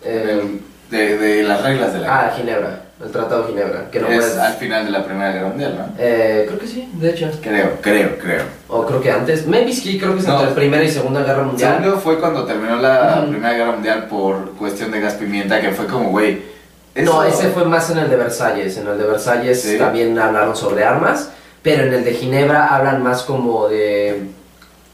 Eh, 0.04 0.60
de, 0.90 1.16
de 1.16 1.42
las 1.44 1.62
reglas 1.62 1.94
de 1.94 2.00
la 2.00 2.14
ah, 2.14 2.22
guerra. 2.24 2.36
Ginebra, 2.36 2.82
el 3.04 3.12
Tratado 3.12 3.42
de 3.42 3.48
Ginebra, 3.50 3.90
que 3.92 4.00
no 4.00 4.08
es 4.08 4.16
puedes... 4.16 4.38
al 4.38 4.54
final 4.54 4.84
de 4.84 4.90
la 4.90 5.04
Primera 5.04 5.30
Guerra 5.32 5.48
Mundial, 5.48 5.74
¿no? 5.78 5.94
Eh, 5.98 6.44
creo 6.48 6.58
que 6.58 6.66
sí, 6.66 6.90
de 6.94 7.10
hecho. 7.10 7.30
Creo, 7.40 7.72
creo, 7.80 8.18
creo. 8.18 8.42
O 8.68 8.84
creo 8.84 9.00
que 9.00 9.10
antes. 9.12 9.46
Maybe 9.46 9.72
sí, 9.72 9.98
creo 9.98 10.14
que 10.14 10.20
es 10.20 10.26
No. 10.26 10.40
entre 10.40 10.54
Primera 10.54 10.82
y 10.82 10.88
Segunda 10.90 11.22
Guerra 11.22 11.44
Mundial. 11.44 11.78
Segundo 11.78 12.00
fue 12.00 12.18
cuando 12.18 12.44
terminó 12.44 12.76
la. 12.76 13.24
Primera 13.28 13.54
Guerra 13.54 13.72
Mundial 13.72 14.06
por 14.08 14.52
cuestión 14.56 14.90
de 14.90 15.00
gas 15.00 15.14
pimienta, 15.14 15.60
que 15.60 15.70
fue 15.70 15.86
como, 15.86 16.10
güey. 16.10 16.42
No, 16.96 17.22
ese 17.22 17.50
fue 17.50 17.64
más 17.64 17.88
en 17.90 17.98
el 17.98 18.10
de 18.10 18.16
Versalles. 18.16 18.76
En 18.78 18.88
el 18.88 18.98
de 18.98 19.04
Versalles 19.06 19.62
Sí. 19.62 19.78
también 19.78 20.18
hablaron 20.18 20.56
sobre 20.56 20.82
armas, 20.84 21.30
pero 21.62 21.84
en 21.84 21.94
el 21.94 22.04
de 22.04 22.12
Ginebra 22.14 22.74
hablan 22.74 23.02
más 23.04 23.22
como 23.22 23.68
de. 23.68 24.22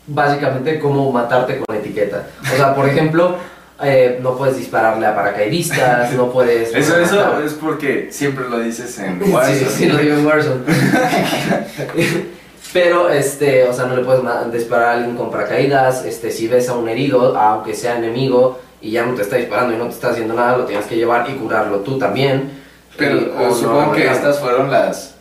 Básicamente, 0.07 0.79
cómo 0.79 1.11
matarte 1.11 1.63
con 1.65 1.75
etiqueta. 1.75 2.25
O 2.53 2.57
sea, 2.57 2.75
por 2.75 2.87
ejemplo, 2.87 3.37
eh, 3.83 4.19
no 4.23 4.37
puedes 4.37 4.57
dispararle 4.57 5.05
a 5.07 5.15
paracaidistas, 5.15 6.13
no 6.13 6.31
puedes. 6.31 6.75
Eso, 6.75 6.99
eso 6.99 7.41
es 7.45 7.55
porque 7.55 8.09
siempre 8.11 8.49
lo 8.49 8.61
dices 8.61 8.99
en 8.99 9.23
Sí, 9.25 9.31
Warzone. 9.31 9.71
sí, 9.71 9.87
lo 9.87 9.97
digo 9.99 10.15
en 10.17 10.27
Warzone. 10.27 10.61
Pero, 12.73 13.09
este, 13.09 13.65
o 13.69 13.73
sea, 13.73 13.87
no 13.87 13.95
le 13.97 14.03
puedes 14.03 14.23
disparar 14.53 14.89
a 14.89 14.93
alguien 14.95 15.17
con 15.17 15.31
paracaídas. 15.31 16.05
Este, 16.05 16.31
si 16.33 16.49
ves 16.49 16.69
a 16.69 16.75
un 16.75 16.89
herido, 16.89 17.37
aunque 17.39 17.75
sea 17.75 17.99
enemigo, 17.99 18.59
y 18.81 18.91
ya 18.91 19.07
no 19.07 19.15
te 19.15 19.23
está 19.23 19.37
disparando 19.37 19.75
y 19.75 19.77
no 19.79 19.85
te 19.85 19.91
está 19.95 20.11
haciendo 20.11 20.35
nada, 20.35 20.57
lo 20.57 20.65
tienes 20.65 20.87
que 20.87 20.97
llevar 20.97 21.29
y 21.31 21.35
curarlo 21.35 21.79
tú 21.81 21.99
también. 21.99 22.51
Pero 22.97 23.17
Y- 23.17 23.33
o 23.37 23.49
no, 23.49 23.55
supongo 23.55 23.93
que 23.93 24.05
no, 24.07 24.11
estas 24.13 24.41
fueron 24.41 24.71
las 24.71 25.14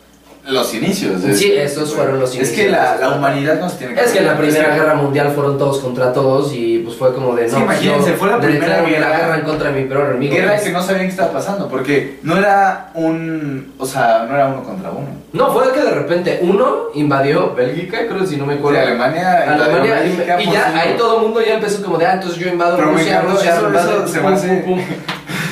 los 0.46 0.74
inicios. 0.74 1.22
Sí, 1.34 1.52
esos 1.56 1.94
fueron 1.94 2.20
los 2.20 2.34
Es 2.34 2.50
que 2.50 2.64
inicios. 2.64 2.70
la, 2.72 2.96
la 2.96 3.16
humanidad 3.16 3.58
nos 3.60 3.78
tiene 3.78 3.94
que... 3.94 4.00
Es 4.02 4.12
que 4.12 4.18
en 4.18 4.26
la 4.26 4.36
Primera 4.36 4.74
Guerra 4.74 4.94
Mundial 4.94 5.32
fueron 5.34 5.56
todos 5.56 5.78
contra 5.78 6.12
todos 6.12 6.52
y 6.52 6.80
pues 6.80 6.96
fue 6.96 7.14
como 7.14 7.34
de 7.34 7.48
no. 7.48 7.56
Sí, 7.56 7.62
imagínense, 7.62 8.10
yo 8.10 8.16
fue 8.16 8.28
la 8.28 8.38
primera 8.40 8.82
guerra- 8.82 9.00
la 9.10 9.16
guerra 9.18 9.34
en 9.38 9.44
contra 9.44 9.70
de 9.70 9.80
mi 9.82 9.88
peor 9.88 10.10
enemigo. 10.10 10.34
Guerra 10.34 10.56
Es- 10.56 10.62
que 10.62 10.70
no 10.70 10.82
sabían 10.82 11.06
qué 11.06 11.10
estaba 11.12 11.32
pasando, 11.32 11.68
porque 11.68 12.18
no 12.22 12.36
era 12.36 12.90
un... 12.94 13.72
O 13.78 13.86
sea, 13.86 14.26
no 14.28 14.34
era 14.34 14.48
uno 14.48 14.62
contra 14.62 14.90
uno. 14.90 15.08
No, 15.32 15.52
fue 15.52 15.72
que 15.72 15.80
de 15.80 15.90
repente 15.90 16.38
uno 16.42 16.88
invadió 16.94 17.54
Bélgica, 17.54 18.06
creo 18.06 18.26
si 18.26 18.36
no 18.36 18.44
me 18.46 18.54
acuerdo. 18.54 18.80
Alemania... 18.80 19.50
Alemania, 19.54 19.94
Bélgica 20.00 20.42
y 20.42 20.50
ya 20.52 20.78
ahí 20.78 20.94
todo 20.98 21.16
el 21.16 21.22
mundo 21.22 21.40
ya 21.44 21.54
empezó 21.54 21.82
como 21.82 21.96
de, 21.96 22.06
ah, 22.06 22.14
entonces 22.14 22.38
yo 22.38 22.48
invado 22.48 22.76
me 22.76 22.84
Rusia, 22.84 23.20
encantó, 23.20 23.32
Rusia, 23.32 23.60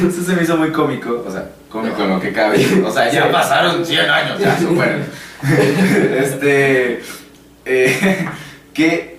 eso 0.08 0.22
se 0.22 0.32
me 0.34 0.42
hizo 0.42 0.56
muy 0.56 0.70
cómico, 0.70 1.24
o 1.26 1.30
sea, 1.30 1.48
cómico 1.70 2.02
en 2.02 2.10
lo 2.10 2.20
que 2.20 2.32
cabe. 2.32 2.64
O 2.84 2.90
sea, 2.90 3.10
ya 3.10 3.30
pasaron 3.30 3.84
100 3.84 4.10
años, 4.10 4.38
ya 4.38 4.58
super. 4.58 5.00
este. 6.22 7.02
eh, 7.64 8.28
que 8.74 9.18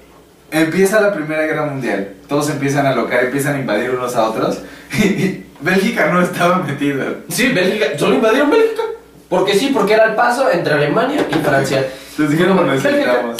empieza 0.51 1.01
la 1.01 1.13
Primera 1.13 1.43
Guerra 1.43 1.65
Mundial, 1.65 2.13
todos 2.27 2.49
empiezan 2.49 2.85
a 2.85 2.95
locar, 2.95 3.25
empiezan 3.25 3.55
a 3.55 3.59
invadir 3.59 3.89
unos 3.91 4.15
a 4.15 4.29
otros. 4.29 4.59
Y 4.93 5.43
Bélgica 5.61 6.07
no 6.11 6.21
estaba 6.21 6.57
metida. 6.59 7.05
Sí, 7.29 7.49
Bélgica, 7.49 7.97
solo 7.97 8.15
invadieron 8.15 8.49
Bélgica. 8.49 8.83
Porque 9.29 9.55
sí, 9.55 9.71
porque 9.73 9.93
era 9.93 10.05
el 10.05 10.15
paso 10.15 10.51
entre 10.51 10.73
Alemania 10.73 11.25
y 11.29 11.35
Francia. 11.35 11.87
Entonces 12.11 12.37
dijeron, 12.37 12.67
Bélgica. 12.67 12.89
entramos. 12.89 13.37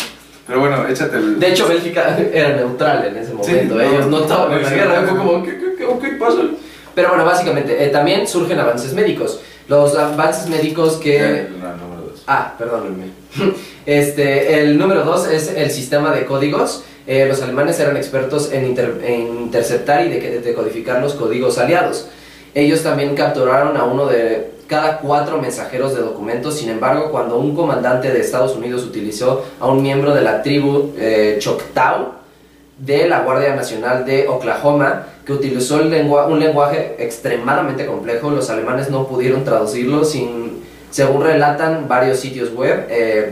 Pero 0.48 0.60
bueno, 0.60 0.88
échate 0.88 1.18
el. 1.18 1.40
De 1.40 1.50
hecho, 1.50 1.68
Bélgica 1.68 2.18
era 2.34 2.56
neutral 2.56 3.06
en 3.06 3.18
ese 3.18 3.34
momento. 3.34 3.80
Ellos 3.80 4.08
no 4.08 4.22
estaban 4.22 4.52
en 4.54 4.64
la 4.64 4.70
guerra. 4.70 5.04
Fue 5.08 5.18
como, 5.18 5.44
¿qué, 5.44 5.52
qué, 5.52 5.76
qué, 5.78 5.86
qué 6.02 6.08
pasa? 6.16 6.38
Pero 6.96 7.10
bueno, 7.10 7.26
básicamente, 7.26 7.84
eh, 7.84 7.90
también 7.90 8.28
surgen 8.28 8.60
avances 8.60 8.94
médicos. 8.94 9.40
Los 9.68 9.96
avances 9.98 10.48
médicos 10.50 10.98
que... 10.98 11.48
No. 11.60 11.68
Ah, 12.28 12.54
perdónenme. 12.58 13.08
Este, 13.86 14.62
el 14.62 14.78
número 14.78 15.04
dos 15.04 15.28
es 15.28 15.54
el 15.54 15.70
sistema 15.70 16.12
de 16.16 16.26
códigos. 16.26 16.86
Eh, 17.06 17.26
los 17.28 17.42
alemanes 17.42 17.78
eran 17.82 17.98
expertos 17.98 18.50
en, 18.54 18.66
inter- 18.66 19.02
en 19.04 19.28
interceptar 19.42 20.06
y 20.06 20.10
de- 20.10 20.40
decodificar 20.40 21.02
los 21.02 21.16
códigos 21.16 21.58
aliados. 21.58 22.08
Ellos 22.56 22.82
también 22.82 23.14
capturaron 23.14 23.76
a 23.76 23.84
uno 23.84 24.06
de 24.06 24.52
cada 24.68 25.00
cuatro 25.00 25.42
mensajeros 25.42 25.94
de 25.96 26.02
documentos. 26.02 26.58
Sin 26.58 26.70
embargo, 26.70 27.12
cuando 27.12 27.38
un 27.38 27.54
comandante 27.56 28.10
de 28.10 28.22
Estados 28.22 28.56
Unidos 28.56 28.84
utilizó 28.86 29.44
a 29.60 29.68
un 29.68 29.82
miembro 29.84 30.14
de 30.16 30.22
la 30.22 30.42
tribu 30.42 30.94
eh, 30.98 31.36
Choctaw 31.40 32.14
de 32.78 33.10
la 33.10 33.20
Guardia 33.24 33.54
Nacional 33.54 34.06
de 34.06 34.30
Oklahoma, 34.30 35.08
que 35.26 35.34
utilizó 35.34 35.76
un 35.78 36.40
lenguaje 36.40 36.96
extremadamente 37.00 37.86
complejo, 37.86 38.30
los 38.30 38.50
alemanes 38.50 38.90
no 38.90 39.08
pudieron 39.08 39.44
traducirlo 39.44 40.04
sin, 40.04 40.64
según 40.92 41.24
relatan 41.24 41.88
varios 41.88 42.20
sitios 42.20 42.54
web, 42.54 42.88
eh, 42.90 43.30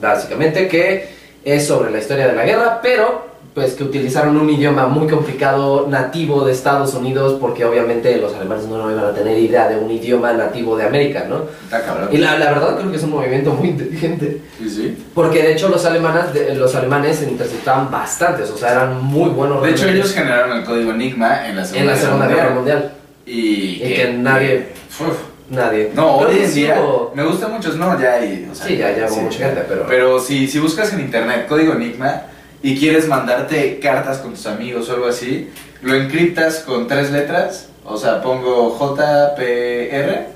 básicamente 0.00 0.68
que 0.68 1.08
es 1.44 1.66
sobre 1.66 1.90
la 1.90 1.98
historia 1.98 2.26
de 2.26 2.34
la 2.34 2.44
guerra, 2.44 2.80
pero 2.82 3.29
pues 3.54 3.74
que 3.74 3.82
utilizaron 3.82 4.36
un 4.36 4.48
idioma 4.48 4.86
muy 4.86 5.08
complicado 5.08 5.86
nativo 5.88 6.44
de 6.44 6.52
Estados 6.52 6.94
Unidos 6.94 7.36
porque 7.40 7.64
obviamente 7.64 8.16
los 8.18 8.32
alemanes 8.34 8.66
no 8.66 8.90
iban 8.90 9.04
a 9.04 9.12
tener 9.12 9.36
idea 9.38 9.68
de 9.68 9.76
un 9.76 9.90
idioma 9.90 10.32
nativo 10.32 10.76
de 10.76 10.84
América, 10.84 11.26
¿no? 11.28 11.42
Está 11.64 11.82
cabrón. 11.84 12.08
Y 12.12 12.18
la, 12.18 12.38
la 12.38 12.52
verdad 12.52 12.76
creo 12.78 12.90
que 12.90 12.96
es 12.96 13.02
un 13.02 13.10
movimiento 13.10 13.52
muy 13.52 13.70
inteligente. 13.70 14.40
Sí, 14.58 14.70
sí. 14.70 15.04
Porque 15.14 15.42
de 15.42 15.52
hecho 15.54 15.68
los 15.68 15.84
alemanes, 15.84 16.26
los 16.56 16.74
alemanes 16.76 17.22
interceptaban 17.22 17.90
bastantes, 17.90 18.50
o 18.50 18.56
sea, 18.56 18.70
eran 18.72 19.02
muy 19.02 19.30
buenos. 19.30 19.60
De 19.62 19.70
hecho, 19.70 19.88
ellos 19.88 20.12
generaron 20.12 20.56
el 20.58 20.64
código 20.64 20.92
Enigma 20.92 21.48
en 21.48 21.56
la 21.56 21.62
en 21.62 21.68
Segunda, 21.68 21.92
la 21.92 21.98
Segunda 21.98 22.26
Guerra 22.28 22.50
Mundial. 22.54 22.92
Y, 23.26 23.82
Y 23.82 23.94
que 23.94 24.12
nadie- 24.16 24.66
Uf. 25.00 25.16
Nadie. 25.50 25.90
No, 25.96 26.18
hoy 26.18 26.36
que 26.36 26.44
en 26.44 26.50
sí 26.50 26.60
día 26.60 26.80
me 27.12 27.24
gusta 27.24 27.48
mucho, 27.48 27.72
no, 27.72 28.00
ya 28.00 28.12
hay, 28.14 28.48
o 28.50 28.54
sea, 28.54 28.66
Sí, 28.68 28.76
ya- 28.76 28.96
ya 28.96 29.08
hubo 29.10 29.22
mucha 29.22 29.46
gente, 29.46 29.62
pero- 29.68 29.84
Pero 29.88 30.20
si, 30.20 30.46
si 30.46 30.60
buscas 30.60 30.92
en 30.92 31.00
internet 31.00 31.46
código 31.48 31.72
Enigma 31.72 32.22
y 32.62 32.78
quieres 32.78 33.08
mandarte 33.08 33.78
cartas 33.80 34.18
con 34.18 34.32
tus 34.34 34.46
amigos 34.46 34.88
o 34.88 34.94
algo 34.94 35.06
así, 35.08 35.48
lo 35.82 35.94
encriptas 35.94 36.58
con 36.60 36.86
tres 36.86 37.10
letras, 37.10 37.68
o 37.84 37.96
sea, 37.96 38.22
pongo 38.22 38.76
JPR 38.78 40.26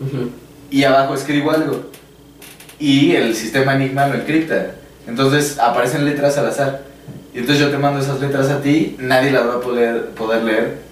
Ujú. 0.00 0.30
y 0.70 0.84
abajo 0.84 1.14
escribo 1.14 1.50
algo. 1.50 1.90
Y 2.78 3.14
el 3.14 3.34
sistema 3.34 3.74
Enigma 3.74 4.06
lo 4.08 4.14
encripta. 4.14 4.66
Entonces 5.06 5.58
aparecen 5.58 6.04
letras 6.04 6.36
al 6.38 6.48
azar. 6.48 6.82
Y 7.34 7.38
entonces 7.38 7.62
yo 7.64 7.70
te 7.70 7.78
mando 7.78 8.00
esas 8.00 8.20
letras 8.20 8.50
a 8.50 8.60
ti, 8.60 8.96
nadie 8.98 9.30
las 9.30 9.46
va 9.46 9.54
a 9.56 9.60
poder, 9.60 10.06
poder 10.10 10.42
leer. 10.42 10.86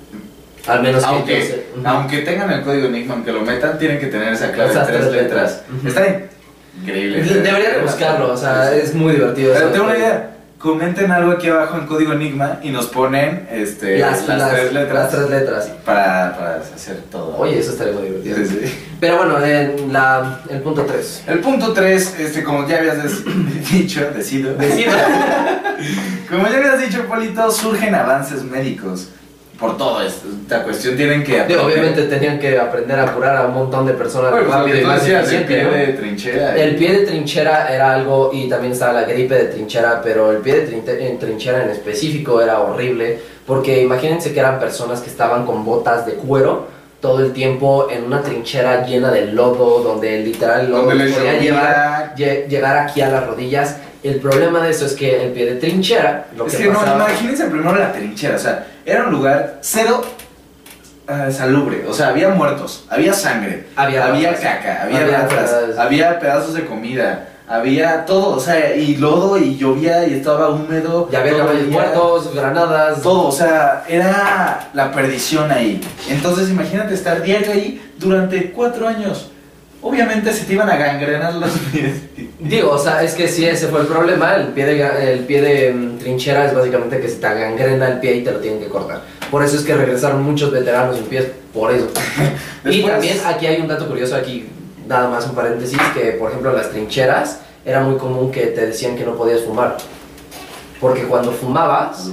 Al 0.67 0.83
menos 0.83 1.03
que 1.03 1.09
Aunque. 1.11 1.65
Ujú. 1.77 1.87
aunque 1.87 2.19
tengan 2.19 2.51
el 2.51 2.63
código 2.63 2.87
Enigma, 2.89 3.15
aunque 3.15 3.33
lo 3.33 3.41
metan, 3.43 3.79
tienen 3.79 3.99
que 3.99 4.07
tener 4.07 4.33
esa 4.33 4.51
clave 4.53 4.73
de 4.73 4.81
tres 4.81 4.87
tres 4.87 5.13
letras. 5.13 5.23
letras. 5.23 5.63
Ujú. 5.79 5.89
Está 5.89 6.07
increíble. 6.81 7.23
De- 7.23 7.41
Debería 7.43 7.71
de 7.71 7.81
buscarlo, 7.83 8.33
o 8.33 8.37
sea, 8.37 8.75
es 8.75 8.95
muy 8.95 9.13
divertido. 9.15 9.53
Pero 9.55 9.69
tengo 9.71 9.85
una 9.87 9.97
idea. 9.97 10.31
Comenten 10.65 11.13
algo 11.13 11.33
aquí 11.33 11.49
abajo 11.51 11.77
en 11.77 11.85
código 11.87 12.15
Enigma 12.15 12.59
y 12.63 12.71
nos 12.71 12.87
ponen 12.87 13.47
este, 13.53 13.99
Las, 13.99 14.27
las, 14.27 14.39
las- 14.39 14.51
tres 14.51 14.73
letras 14.73 14.95
las 15.03 15.11
tres 15.13 15.29
letras. 15.31 15.67
Para, 15.85 16.35
para 16.39 16.57
hacer 16.57 17.03
todo. 17.11 17.37
Oye, 17.37 17.59
eso 17.59 17.73
estaría 17.73 17.93
muy 17.93 18.05
divertido. 18.05 18.37
Sí, 18.39 18.47
sí. 18.67 18.75
Pero 18.99 19.19
bueno, 19.19 19.45
en 19.45 19.93
la, 19.93 20.41
el 20.49 20.63
punto 20.63 20.87
3. 20.87 21.25
El 21.27 21.41
punto 21.41 21.75
3, 21.75 22.15
este, 22.19 22.43
como 22.43 22.67
ya 22.67 22.79
habías 22.79 22.97
dicho, 23.71 24.11
decido. 24.17 24.55
Como 26.31 26.49
ya 26.49 26.57
habías 26.57 26.81
dicho, 26.81 27.05
Polito, 27.07 27.51
surgen 27.51 27.95
avances 27.95 28.43
médicos 28.43 29.09
por 29.59 29.77
todo 29.79 30.03
esto. 30.03 30.27
Esta 30.43 30.63
cuestión 30.63 30.97
tienen 30.97 31.23
que 31.23 31.41
aprender. 31.41 31.65
obviamente 31.65 32.03
tenían 32.05 32.39
que 32.39 32.59
aprender 32.59 32.99
a 32.99 33.13
curar 33.13 33.37
a 33.37 33.47
un 33.47 33.55
montón 33.55 33.87
de 33.87 33.93
personas 33.95 34.31
Bueno, 34.33 34.47
pues, 34.47 34.59
rápido 34.59 34.79
y 34.79 34.85
más 34.85 35.07
el 35.09 35.45
pie 35.45 35.65
de 35.65 35.87
trinchera. 35.95 36.57
El 36.57 36.77
pie 36.77 36.93
de 36.93 37.07
trinchera 37.07 37.73
era 37.75 37.95
algo 37.95 38.31
y 38.33 38.49
también 38.49 38.73
estaba 38.73 38.93
la 39.01 39.03
gripe 39.05 39.35
de 39.35 39.45
trinchera, 39.45 40.01
pero 40.03 40.33
el 40.33 40.39
pie 40.39 40.67
de 40.67 41.17
trinchera 41.19 41.63
en 41.65 41.71
específico 41.71 42.41
era 42.43 42.61
horrible 42.61 43.19
porque 43.47 43.83
imagínense 43.83 44.33
que 44.33 44.41
eran 44.41 44.59
personas 44.59 45.01
que 45.01 45.11
estaban 45.11 45.45
con 45.47 45.65
botas 45.65 46.05
de 46.07 46.15
cuero 46.15 46.67
todo 47.01 47.21
el 47.21 47.33
tiempo 47.33 47.89
en 47.91 48.05
una 48.05 48.23
trinchera 48.23 48.87
llena 48.87 49.11
de 49.11 49.27
lodo 49.27 49.81
donde 49.83 50.21
literal 50.21 50.63
el 50.63 50.71
lodo 50.71 50.85
podía 50.89 51.39
llevar, 51.39 52.15
lle- 52.17 52.47
llegar 52.49 52.79
aquí 52.79 53.03
a 53.03 53.09
las 53.11 53.27
rodillas. 53.27 53.77
El 54.03 54.17
problema 54.17 54.63
de 54.65 54.71
eso 54.71 54.87
es 54.87 54.95
que 54.95 55.23
el 55.25 55.33
pie 55.33 55.47
de 55.47 55.57
trinchera, 55.57 56.27
lo 56.37 56.47
es 56.47 56.57
que, 56.57 56.65
que 56.65 56.69
no, 56.71 56.79
pasaba... 56.81 56.97
imagínense 57.11 57.45
primero 57.47 57.75
la 57.77 57.93
trinchera, 57.93 58.37
o 58.37 58.39
sea, 58.39 58.67
era 58.87 59.05
un 59.05 59.13
lugar 59.13 59.59
cero 59.63 60.03
ah, 61.09 61.31
salubre, 61.31 61.85
o 61.89 61.93
sea, 61.93 62.09
había 62.09 62.31
muertos, 62.31 62.85
había 62.89 63.13
sangre, 63.13 63.67
Había 63.77 64.07
había, 64.07 64.35
caca, 64.35 64.83
había, 64.83 65.01
Había 65.01 65.19
ratas, 65.19 65.51
ratas. 65.53 65.79
había 65.79 66.19
pedazos 66.19 66.55
de 66.55 66.67
comida, 66.67 67.29
había 67.47 68.07
todo, 68.07 68.37
o 68.37 68.41
sea, 68.41 68.75
y 68.75 68.97
lodo 68.97 69.37
y 69.37 69.57
llovía 69.57 70.07
y 70.07 70.15
estaba 70.15 70.49
húmedo. 70.49 71.09
ya 71.11 71.21
había 71.21 71.37
caballos 71.37 71.69
muertos, 71.69 72.35
granadas, 72.35 73.03
Todo, 73.03 73.29
o 73.29 73.33
sea, 73.33 73.85
era 73.89 74.71
la 74.73 74.93
perdición 74.93 75.51
ahí. 75.51 75.81
Entonces 76.09 76.49
imagínate 76.49 76.95
estar 76.95 77.23
diario 77.23 77.53
ahí 77.53 77.83
durante 77.99 78.51
cuatro 78.53 78.89
años. 78.89 79.31
Obviamente 79.85 80.33
se 80.33 80.47
te 80.47 80.55
iban 80.55 80.71
a 80.71 80.77
gangrenar 80.77 81.35
los 81.35 81.51
pies. 81.71 82.01
Digo, 82.41 82.71
o 82.71 82.79
sea, 82.79 83.03
es 83.03 83.13
que 83.13 83.29
sí, 83.29 83.45
ese 83.45 83.69
fue 83.69 83.83
el 83.83 83.87
problema. 83.87 84.35
El 84.35 84.47
pie 84.49 84.65
de, 84.65 85.13
el 85.13 85.21
pie 85.21 85.43
de 85.43 85.75
mm, 85.75 85.99
trinchera 85.99 86.47
es 86.47 86.55
básicamente 86.55 86.99
que 87.01 87.09
se 87.09 87.17
te 87.17 87.27
gangrena 87.27 87.89
el 87.89 88.01
pie 88.01 88.17
y 88.17 88.25
te 88.25 88.33
lo 88.33 88.39
tienen 88.39 88.61
que 88.61 88.69
cortar. 88.69 89.03
Por 89.31 89.45
eso 89.45 89.59
es 89.59 89.63
que 89.63 89.75
regresaron 89.75 90.23
muchos 90.23 90.51
veteranos 90.51 90.97
en 90.97 91.05
pies, 91.05 91.27
por 91.53 91.71
eso. 91.71 91.89
y 92.65 92.83
también 92.83 93.19
aquí 93.27 93.47
hay 93.47 93.61
un 93.61 93.69
dato 93.69 93.87
curioso, 93.87 94.17
aquí 94.17 94.49
nada 94.89 95.11
más 95.11 95.27
un 95.27 95.35
paréntesis, 95.35 95.79
que 95.93 96.13
por 96.13 96.31
ejemplo 96.31 96.49
en 96.51 96.57
las 96.57 96.71
trincheras 96.71 97.41
era 97.63 97.81
muy 97.81 97.99
común 97.99 98.33
que 98.33 98.47
te 98.47 98.67
decían 98.67 98.97
que 98.97 99.05
no 99.05 99.15
podías 99.17 99.43
fumar. 99.43 99.77
Porque 100.81 101.03
cuando 101.03 101.31
fumabas, 101.31 102.11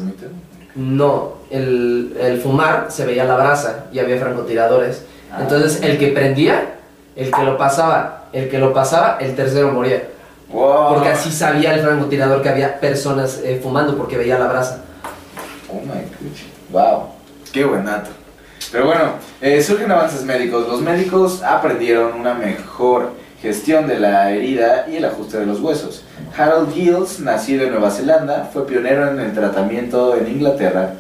no, 0.75 1.36
el, 1.50 2.18
el 2.20 2.42
fumar 2.42 2.88
se 2.90 3.06
veía 3.06 3.24
la 3.24 3.38
brasa 3.38 3.86
y 3.94 4.00
había 4.00 4.18
francotiradores. 4.18 5.04
Ah. 5.32 5.38
Entonces 5.44 5.82
el 5.82 5.98
que 5.98 6.08
prendía, 6.08 6.81
el 7.15 7.32
que 7.32 7.44
lo 7.44 7.58
pasaba, 7.58 8.25
el 8.34 8.50
que 8.50 8.58
lo 8.58 8.74
pasaba, 8.74 9.18
el 9.20 9.36
tercero 9.36 9.72
moría. 9.72 10.10
Wow. 10.50 10.96
Porque 10.96 11.10
así 11.10 11.32
sabía 11.32 11.74
el 11.74 11.82
francotirador 11.82 12.41
que 12.41 12.50
había 12.50 12.80
personas 12.80 13.39
eh, 13.44 13.60
fumando 13.62 13.98
porque 13.98 14.18
veía 14.18 14.38
la 14.38 14.48
brasa. 14.48 14.84
Oh 15.70 15.82
my 15.82 16.01
gosh. 16.20 16.44
Wow. 16.72 17.10
Qué 17.51 17.65
buen 17.65 17.86
dato. 17.86 18.10
Pero 18.72 18.86
bueno, 18.86 19.13
eh, 19.41 19.62
surgen 19.62 19.91
avances 19.91 20.24
médicos. 20.24 20.68
Los 20.68 20.82
médicos 20.82 21.41
aprendieron 21.44 22.20
una 22.20 22.34
mejor 22.34 23.13
gestión 23.41 23.88
de 23.88 24.00
la 24.00 24.32
herida 24.32 24.86
y 24.89 24.98
el 24.98 25.06
ajuste 25.06 25.39
de 25.39 25.46
los 25.46 25.60
huesos. 25.60 26.03
Harold 26.38 26.74
Gills, 26.74 27.20
nacido 27.20 27.63
en 27.63 27.72
Nueva 27.72 27.89
Zelanda, 27.89 28.50
fue 28.53 28.68
pionero 28.68 29.10
en 29.10 29.20
el 29.20 29.34
tratamiento 29.34 30.15
en 30.15 30.27
Inglaterra 30.27 30.94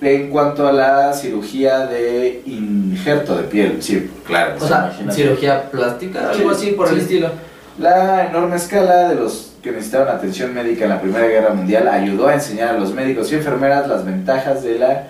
en 0.00 0.30
cuanto 0.30 0.66
a 0.66 0.72
la 0.72 1.12
cirugía 1.12 1.86
de 1.86 2.42
injerto 2.46 3.36
de 3.36 3.44
piel. 3.44 3.82
Sí, 3.82 4.10
claro. 4.26 4.56
O 4.60 4.66
sea, 4.66 4.86
imagínate. 4.86 5.14
cirugía 5.16 5.70
plástica, 5.70 6.30
algo 6.30 6.54
Sí, 6.54 6.66
así 6.66 6.72
por 6.72 6.88
el 6.88 6.98
estilo. 6.98 7.30
La 7.78 8.26
enorme 8.28 8.56
escala 8.56 9.08
de 9.08 9.16
los 9.16 9.52
que 9.62 9.72
necesitaban 9.72 10.08
atención 10.08 10.54
médica 10.54 10.84
en 10.84 10.90
la 10.90 11.00
Primera 11.00 11.26
Guerra 11.26 11.54
Mundial 11.54 11.86
ayudó 11.88 12.28
a 12.28 12.34
enseñar 12.34 12.76
a 12.76 12.78
los 12.78 12.92
médicos 12.92 13.30
y 13.30 13.36
enfermeras 13.36 13.88
las 13.88 14.04
ventajas 14.04 14.62
de 14.62 14.78
la 14.78 15.08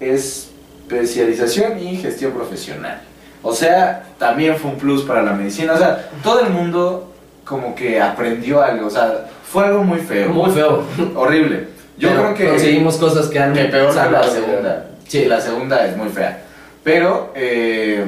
especialización 0.00 1.78
y 1.78 1.96
gestión 1.96 2.32
profesional. 2.32 3.00
O 3.42 3.52
sea, 3.54 4.02
también 4.18 4.56
fue 4.56 4.70
un 4.70 4.76
plus 4.76 5.02
para 5.02 5.22
la 5.22 5.32
medicina. 5.32 5.74
O 5.74 5.78
sea, 5.78 6.10
todo 6.22 6.40
el 6.40 6.50
mundo 6.50 7.12
como 7.44 7.74
que 7.74 8.00
aprendió 8.00 8.62
algo, 8.62 8.88
o 8.88 8.90
sea, 8.90 9.26
fue 9.44 9.64
algo 9.66 9.84
muy 9.84 10.00
feo. 10.00 10.30
Muy 10.30 10.50
feo. 10.50 10.82
Horrible. 11.14 11.75
Yo 11.98 12.08
Pero 12.10 12.22
creo 12.22 12.34
que... 12.34 12.48
conseguimos 12.48 12.96
cosas 12.96 13.28
que 13.28 13.38
han 13.38 13.52
que 13.52 13.64
peor 13.64 13.90
que 13.90 14.10
la 14.10 14.22
segunda. 14.24 14.86
Sí. 15.06 15.24
la 15.24 15.40
segunda 15.40 15.86
es 15.86 15.96
muy 15.96 16.08
fea. 16.08 16.42
Pero, 16.84 17.32
eh, 17.34 18.04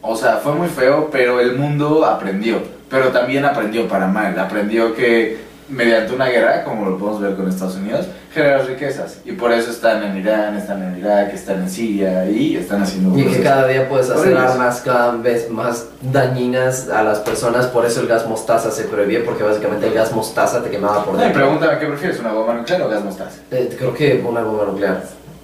o 0.00 0.16
sea, 0.16 0.36
fue 0.36 0.52
muy 0.54 0.68
feo, 0.68 1.08
pero 1.10 1.40
el 1.40 1.56
mundo 1.56 2.04
aprendió. 2.04 2.62
Pero 2.90 3.08
también 3.08 3.44
aprendió 3.44 3.88
para 3.88 4.06
mal. 4.06 4.38
Aprendió 4.38 4.94
que 4.94 5.38
mediante 5.68 6.14
una 6.14 6.26
guerra, 6.26 6.64
como 6.64 6.84
lo 6.88 6.98
podemos 6.98 7.20
ver 7.20 7.34
con 7.34 7.48
Estados 7.48 7.76
Unidos, 7.76 8.06
genera 8.32 8.58
riquezas. 8.62 9.18
Y 9.24 9.32
por 9.32 9.52
eso 9.52 9.70
están 9.70 10.02
en 10.02 10.16
Irán, 10.16 10.56
están 10.56 10.82
en 10.82 10.98
Irak, 10.98 11.32
están 11.32 11.62
en 11.62 11.70
Siria 11.70 12.28
y 12.28 12.56
están 12.56 12.82
haciendo 12.82 13.18
Y 13.18 13.24
que 13.24 13.42
cada 13.42 13.66
día 13.68 13.88
puedes 13.88 14.10
hacer 14.10 14.36
armas 14.36 14.82
cada 14.84 15.12
vez 15.12 15.50
más 15.50 15.86
dañinas 16.00 16.88
a 16.88 17.02
las 17.02 17.20
personas, 17.20 17.66
por 17.66 17.86
eso 17.86 18.00
el 18.00 18.06
gas 18.08 18.26
mostaza 18.26 18.70
se 18.70 18.84
prohibió, 18.84 19.24
porque 19.24 19.42
básicamente 19.42 19.86
el 19.86 19.94
gas 19.94 20.12
mostaza 20.12 20.62
te 20.62 20.70
quemaba 20.70 21.04
por 21.04 21.14
No, 21.14 21.20
y 21.20 21.24
dentro. 21.24 21.42
pregúntame, 21.42 21.78
¿qué 21.78 21.86
prefieres? 21.86 22.20
¿Una 22.20 22.32
bomba 22.32 22.54
nuclear 22.54 22.82
o 22.82 22.88
gas 22.88 23.04
mostaza? 23.04 23.40
Eh, 23.50 23.74
creo 23.78 23.94
que 23.94 24.22
una 24.26 24.42
bomba 24.42 24.64
nuclear. 24.66 25.02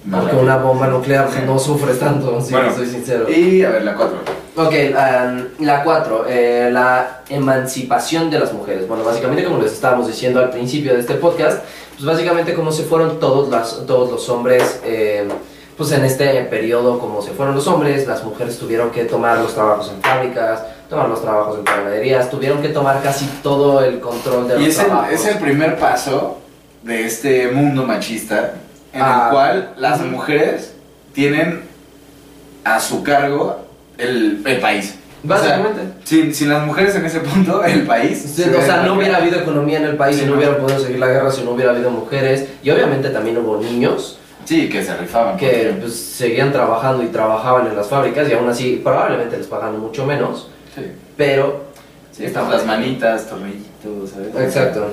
Porque 0.09 0.35
una 0.35 0.57
bomba 0.57 0.87
nuclear 0.87 1.27
no 1.45 1.59
sufres 1.59 1.99
tanto, 1.99 2.41
si 2.41 2.53
Bueno, 2.53 2.73
soy 2.73 2.87
sincero. 2.87 3.29
Y 3.29 3.63
a 3.63 3.69
ver, 3.69 3.83
la 3.83 3.95
4. 3.95 4.17
Ok, 4.59 4.73
um, 4.73 5.65
la 5.65 5.83
4, 5.83 6.25
la 6.71 7.21
emancipación 7.29 8.29
de 8.29 8.39
las 8.39 8.51
mujeres. 8.51 8.87
Bueno, 8.87 9.03
básicamente 9.05 9.45
como 9.45 9.61
les 9.61 9.71
estábamos 9.71 10.07
diciendo 10.07 10.39
al 10.41 10.49
principio 10.49 10.93
de 10.93 10.99
este 10.99 11.13
podcast, 11.15 11.63
pues 11.93 12.05
básicamente 12.05 12.53
como 12.53 12.71
se 12.71 12.83
fueron 12.83 13.19
todos, 13.21 13.47
las, 13.49 13.85
todos 13.87 14.11
los 14.11 14.27
hombres, 14.27 14.81
eh, 14.83 15.27
pues 15.77 15.93
en 15.93 16.03
este 16.03 16.43
periodo 16.43 16.99
como 16.99 17.21
se 17.21 17.31
fueron 17.31 17.55
los 17.55 17.67
hombres, 17.67 18.05
las 18.05 18.21
mujeres 18.25 18.59
tuvieron 18.59 18.91
que 18.91 19.05
tomar 19.05 19.37
los 19.37 19.53
trabajos 19.53 19.91
en 19.95 20.01
fábricas, 20.01 20.61
tomar 20.89 21.07
los 21.07 21.21
trabajos 21.21 21.57
en 21.59 21.63
panaderías, 21.63 22.29
tuvieron 22.29 22.61
que 22.61 22.67
tomar 22.69 23.01
casi 23.01 23.27
todo 23.41 23.81
el 23.81 24.01
control 24.01 24.47
de 24.49 24.55
los 24.55 24.63
es 24.67 24.79
el, 24.79 24.85
trabajos. 24.87 25.13
es 25.13 25.25
el 25.25 25.37
primer 25.37 25.77
paso 25.79 26.37
de 26.83 27.05
este 27.05 27.47
mundo 27.51 27.83
machista 27.83 28.55
en 28.91 29.01
Ah. 29.01 29.23
el 29.27 29.31
cual 29.33 29.73
las 29.77 30.01
mujeres 30.01 30.73
tienen 31.13 31.63
a 32.65 32.79
su 32.81 33.03
cargo 33.03 33.68
el, 33.99 34.41
el 34.45 34.59
país. 34.59 34.95
Básicamente. 35.21 35.81
O 35.81 35.83
sea, 35.83 35.93
sin, 36.05 36.33
sin 36.33 36.49
las 36.49 36.65
mujeres 36.65 36.95
en 36.95 37.05
ese 37.05 37.19
punto, 37.19 37.63
el 37.65 37.83
país. 37.85 38.17
Sí, 38.19 38.43
se 38.43 38.55
o 38.55 38.61
sea, 38.61 38.83
no 38.83 38.93
hubiera 38.95 39.17
habido 39.17 39.39
economía 39.39 39.77
en 39.79 39.85
el 39.85 39.97
país 39.97 40.15
Sí, 40.15 40.21
si 40.21 40.27
no 40.27 40.33
no. 40.33 40.37
hubiera 40.39 40.57
podido 40.57 40.79
seguir 40.79 40.99
la 40.99 41.07
guerra, 41.07 41.31
si 41.31 41.43
no 41.43 41.51
hubiera 41.51 41.71
habido 41.71 41.91
mujeres, 41.91 42.45
y 42.63 42.69
obviamente 42.69 43.09
también 43.09 43.37
hubo 43.37 43.57
niños 43.57 44.17
Sí, 44.45 44.67
que 44.69 44.81
se 44.83 44.95
rifaban. 44.97 45.37
que 45.37 45.75
pues, 45.79 45.95
seguían 45.95 46.51
trabajando 46.51 47.03
y 47.03 47.07
trabajaban 47.07 47.67
en 47.67 47.75
las 47.75 47.87
fábricas 47.87 48.27
y 48.29 48.33
aún 48.33 48.49
así 48.49 48.81
probablemente 48.83 49.37
les 49.37 49.47
pagan 49.47 49.77
mucho 49.79 50.05
menos, 50.05 50.49
sí. 50.73 50.83
pero 51.17 51.67
Sí, 52.11 52.25
Está 52.25 52.49
las 52.49 52.65
manitas, 52.65 53.27
tornillitos, 53.29 54.09
¿sabes? 54.09 54.29
exacto. 54.47 54.87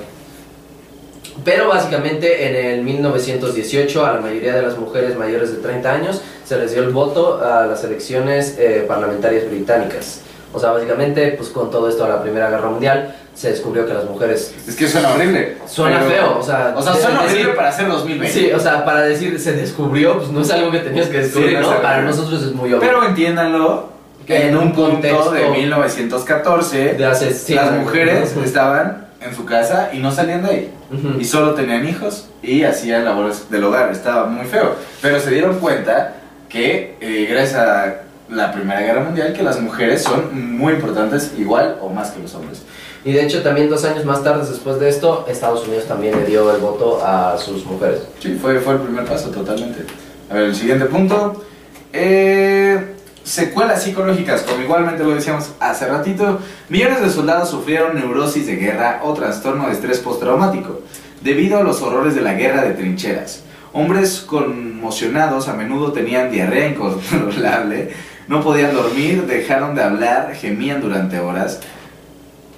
Pero 1.45 1.67
básicamente 1.69 2.47
en 2.49 2.55
el 2.55 2.81
1918 2.83 4.05
a 4.05 4.13
la 4.13 4.21
mayoría 4.21 4.53
de 4.55 4.61
las 4.63 4.77
mujeres 4.77 5.15
mayores 5.17 5.51
de 5.51 5.57
30 5.61 5.91
años 5.93 6.21
se 6.45 6.57
les 6.57 6.73
dio 6.73 6.83
el 6.83 6.89
voto 6.89 7.41
a 7.43 7.65
las 7.65 7.83
elecciones 7.83 8.55
eh, 8.59 8.85
parlamentarias 8.87 9.45
británicas. 9.49 10.21
O 10.53 10.59
sea, 10.59 10.71
básicamente 10.71 11.33
pues 11.37 11.49
con 11.49 11.69
todo 11.69 11.89
esto 11.89 12.03
de 12.03 12.09
la 12.09 12.21
Primera 12.21 12.49
Guerra 12.49 12.69
Mundial 12.69 13.15
se 13.35 13.51
descubrió 13.51 13.85
que 13.85 13.93
las 13.93 14.05
mujeres 14.05 14.53
Es 14.67 14.75
que 14.75 14.87
suena 14.87 15.13
horrible. 15.13 15.57
suena 15.67 15.99
pero- 15.99 16.09
feo, 16.09 16.37
o 16.39 16.43
sea, 16.43 16.73
O 16.75 16.81
sea, 16.81 16.95
suena 16.95 17.21
decir- 17.23 17.35
horrible 17.41 17.53
para 17.53 17.71
ser 17.71 17.87
2020. 17.87 18.33
Sí, 18.33 18.51
o 18.51 18.59
sea, 18.59 18.83
para 18.83 19.01
decir 19.01 19.39
se 19.39 19.53
descubrió, 19.53 20.17
pues 20.17 20.29
no 20.29 20.41
es 20.41 20.49
algo 20.49 20.71
que 20.71 20.79
tenías 20.79 21.07
que 21.07 21.19
descubrir, 21.19 21.49
Sí, 21.49 21.55
no 21.61 21.71
¿no? 21.73 21.81
Para 21.81 22.01
nosotros 22.01 22.41
es 22.41 22.51
muy 22.53 22.69
obvio. 22.69 22.79
Pero 22.79 23.03
entiéndanlo 23.05 23.89
Que 24.25 24.47
en 24.47 24.57
un 24.57 24.71
contexto 24.71 25.31
de 25.31 25.47
1914 25.49 26.93
de 26.95 27.05
hace 27.05 27.31
cien 27.33 27.57
las 27.57 27.71
mujeres 27.73 28.35
¿no? 28.35 28.43
estaban 28.43 29.06
en 29.21 29.35
su 29.35 29.45
casa 29.45 29.89
y 29.93 29.99
no 29.99 30.11
salían 30.11 30.43
de 30.43 30.49
ahí. 30.49 30.73
Y 31.19 31.25
solo 31.25 31.53
tenían 31.53 31.87
hijos 31.87 32.29
y 32.41 32.63
hacían 32.63 33.05
labores 33.05 33.49
del 33.49 33.63
hogar. 33.63 33.91
Estaba 33.91 34.25
muy 34.27 34.45
feo. 34.45 34.75
Pero 35.01 35.19
se 35.19 35.31
dieron 35.31 35.59
cuenta 35.59 36.15
que 36.49 36.95
eh, 37.01 37.27
gracias 37.29 37.59
a 37.59 37.95
la 38.29 38.51
Primera 38.51 38.81
Guerra 38.81 39.03
Mundial 39.03 39.33
que 39.33 39.43
las 39.43 39.59
mujeres 39.61 40.03
son 40.03 40.57
muy 40.57 40.73
importantes 40.73 41.33
igual 41.37 41.77
o 41.81 41.89
más 41.89 42.11
que 42.11 42.21
los 42.21 42.33
hombres. 42.35 42.61
Y 43.05 43.13
de 43.13 43.23
hecho 43.23 43.41
también 43.41 43.69
dos 43.69 43.85
años 43.85 44.03
más 44.05 44.23
tarde 44.23 44.45
después 44.47 44.79
de 44.79 44.89
esto, 44.89 45.25
Estados 45.29 45.65
Unidos 45.67 45.85
también 45.85 46.15
le 46.17 46.25
dio 46.25 46.53
el 46.53 46.59
voto 46.59 47.01
a 47.05 47.37
sus 47.37 47.65
mujeres. 47.65 48.01
Sí, 48.19 48.37
fue, 48.41 48.59
fue 48.59 48.73
el 48.73 48.79
primer 48.81 49.05
paso 49.05 49.29
totalmente. 49.29 49.85
A 50.29 50.33
ver, 50.33 50.43
el 50.43 50.55
siguiente 50.55 50.85
punto. 50.85 51.43
Eh, 51.93 52.96
secuelas 53.27 53.83
psicológicas, 53.83 54.43
como 54.43 54.63
igualmente 54.63 55.03
lo 55.03 55.13
decíamos 55.13 55.51
hace 55.59 55.85
ratito, 55.85 56.39
millones 56.69 57.01
de 57.01 57.09
soldados 57.09 57.49
sufrieron 57.49 57.95
neurosis 57.95 58.47
de 58.47 58.55
guerra 58.55 59.01
o 59.03 59.13
trastorno 59.13 59.67
de 59.67 59.73
estrés 59.73 59.99
postraumático 59.99 60.81
debido 61.21 61.57
a 61.57 61.63
los 61.63 61.81
horrores 61.81 62.15
de 62.15 62.21
la 62.21 62.35
guerra 62.35 62.63
de 62.63 62.73
trincheras. 62.73 63.43
Hombres 63.73 64.21
conmocionados 64.21 65.49
a 65.49 65.53
menudo 65.53 65.91
tenían 65.91 66.31
diarrea 66.31 66.69
incontrolable, 66.69 67.91
no 68.29 68.41
podían 68.41 68.73
dormir, 68.73 69.25
dejaron 69.25 69.75
de 69.75 69.83
hablar, 69.83 70.33
gemían 70.33 70.79
durante 70.79 71.19
horas 71.19 71.59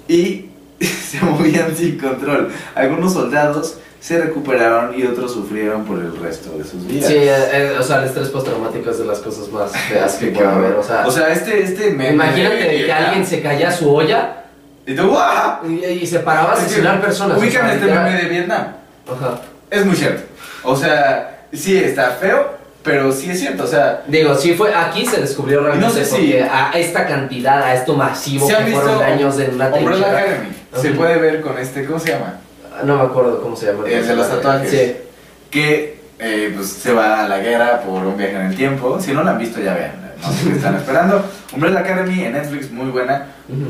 y 0.06 0.50
se 0.80 1.20
movían 1.20 1.76
sin 1.76 1.98
control. 1.98 2.52
Algunos 2.76 3.12
soldados 3.12 3.78
se 4.00 4.18
recuperaron 4.18 4.98
y 4.98 5.04
otros 5.06 5.32
sufrieron 5.32 5.84
por 5.84 5.98
el 5.98 6.16
resto 6.16 6.56
de 6.56 6.64
sus 6.64 6.86
vidas. 6.86 7.06
Sí, 7.08 7.16
eh, 7.16 7.28
eh, 7.52 7.76
o 7.78 7.82
sea, 7.82 7.98
el 7.98 8.04
estrés 8.06 8.28
postraumático 8.28 8.90
es 8.90 8.98
de 8.98 9.04
las 9.04 9.18
cosas 9.18 9.48
más 9.48 9.70
feas 9.76 10.14
que 10.14 10.26
puede 10.30 10.48
haber. 10.48 10.72
O 10.72 10.82
sea, 10.82 11.06
O 11.06 11.10
sea, 11.10 11.28
este, 11.32 11.62
este 11.62 11.90
meme 11.90 12.14
imagínate 12.14 12.56
de- 12.56 12.86
que 12.86 12.92
alguien 12.92 13.26
se 13.26 13.42
caía 13.42 13.70
su 13.70 13.94
olla 13.94 14.44
Y 14.86 14.94
tú, 14.94 15.08
¡guau! 15.08 15.66
y, 15.70 15.84
y 15.84 16.06
se 16.06 16.20
paraba 16.20 16.52
a 16.52 16.54
Es 16.54 16.60
que 16.60 16.66
asesinar 16.66 17.00
personas. 17.02 17.36
o 17.36 17.40
Ubican 17.40 17.62
sea, 17.66 17.74
este 17.74 17.84
literal. 17.86 18.04
meme 18.10 18.22
de 18.22 18.28
Vietnam. 18.28 18.66
Ajá. 19.06 19.40
Es 19.70 19.84
muy 19.86 19.94
cierto. 19.96 20.22
O 20.64 20.74
sea, 20.74 21.44
sí 21.52 21.76
está 21.76 22.10
feo, 22.12 22.54
pero 22.82 23.12
sí 23.12 23.30
es 23.30 23.38
cierto. 23.38 23.64
O 23.64 23.66
sea, 23.66 24.02
Digo, 24.06 24.34
sí 24.34 24.54
fue, 24.54 24.74
aquí 24.74 25.04
se 25.04 25.20
descubrió 25.20 25.60
realmente 25.62 25.86
No 25.86 25.92
sé 25.92 26.04
si- 26.06 26.34
a 26.38 26.70
esta 26.74 27.06
cantidad, 27.06 27.62
a 27.62 27.74
esto 27.74 27.94
masivo 27.94 28.46
¿se 28.46 28.52
que 28.54 28.58
han 28.58 28.64
visto 28.66 28.80
fueron 28.80 29.02
años 29.02 29.38
en 29.38 29.54
una 29.56 29.66
Umbrella. 29.68 30.06
Academy? 30.10 30.48
Se 30.80 30.90
puede 30.92 31.18
ver 31.18 31.40
con 31.42 31.58
este, 31.58 31.84
¿cómo 31.84 31.98
se 32.00 32.12
llama? 32.12 32.40
No 32.84 32.96
me 32.96 33.02
acuerdo 33.02 33.40
cómo 33.42 33.56
se 33.56 33.66
llama. 33.66 33.88
El 33.88 34.06
de 34.06 34.16
los 34.16 34.28
tatuajes. 34.28 34.70
Sí. 34.70 34.96
Que 35.50 36.00
eh, 36.18 36.52
pues, 36.54 36.68
se 36.68 36.92
va 36.92 37.24
a 37.24 37.28
la 37.28 37.38
guerra 37.38 37.80
por 37.80 38.04
un 38.04 38.16
viaje 38.16 38.36
en 38.36 38.46
el 38.46 38.56
tiempo. 38.56 39.00
Si 39.00 39.12
no 39.12 39.22
lo 39.22 39.30
han 39.30 39.38
visto, 39.38 39.60
ya 39.60 39.74
vean. 39.74 39.92
No 40.22 40.32
sé 40.32 40.50
qué 40.50 40.56
están 40.56 40.76
esperando. 40.76 41.24
Umbrella 41.52 41.80
Academy 41.80 42.24
en 42.24 42.32
Netflix, 42.32 42.70
muy 42.70 42.90
buena. 42.90 43.26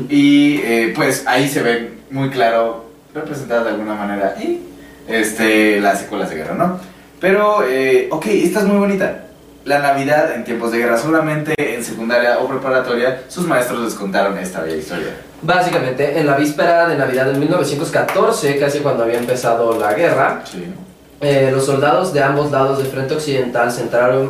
Y 0.09 0.57
eh, 0.63 0.93
pues 0.95 1.25
ahí 1.27 1.47
se 1.47 1.61
ven 1.63 2.01
muy 2.11 2.29
claro, 2.29 2.91
representadas 3.13 3.65
de 3.65 3.69
alguna 3.71 3.95
manera, 3.95 4.35
y, 4.39 4.61
este, 5.07 5.79
las 5.79 6.01
secuelas 6.01 6.29
de 6.29 6.35
guerra, 6.35 6.53
¿no? 6.53 6.79
Pero, 7.19 7.63
eh, 7.67 8.07
ok, 8.11 8.25
esta 8.27 8.59
es 8.59 8.65
muy 8.65 8.77
bonita. 8.77 9.25
La 9.65 9.77
Navidad 9.79 10.33
en 10.33 10.43
tiempos 10.43 10.71
de 10.71 10.79
guerra, 10.79 10.97
solamente 10.97 11.53
en 11.57 11.83
secundaria 11.83 12.39
o 12.39 12.47
preparatoria, 12.47 13.23
sus 13.27 13.45
maestros 13.45 13.81
les 13.83 13.93
contaron 13.93 14.35
esta 14.39 14.61
bella 14.61 14.77
historia. 14.77 15.09
Básicamente, 15.43 16.19
en 16.19 16.25
la 16.25 16.35
víspera 16.35 16.87
de 16.87 16.97
Navidad 16.97 17.27
de 17.27 17.37
1914, 17.37 18.57
casi 18.57 18.79
cuando 18.79 19.03
había 19.03 19.19
empezado 19.19 19.77
la 19.79 19.93
guerra, 19.93 20.41
Sí. 20.45 20.65
eh, 21.21 21.49
los 21.53 21.63
soldados 21.65 22.11
de 22.11 22.23
ambos 22.23 22.51
lados 22.51 22.79
del 22.79 22.87
frente 22.87 23.13
occidental 23.13 23.71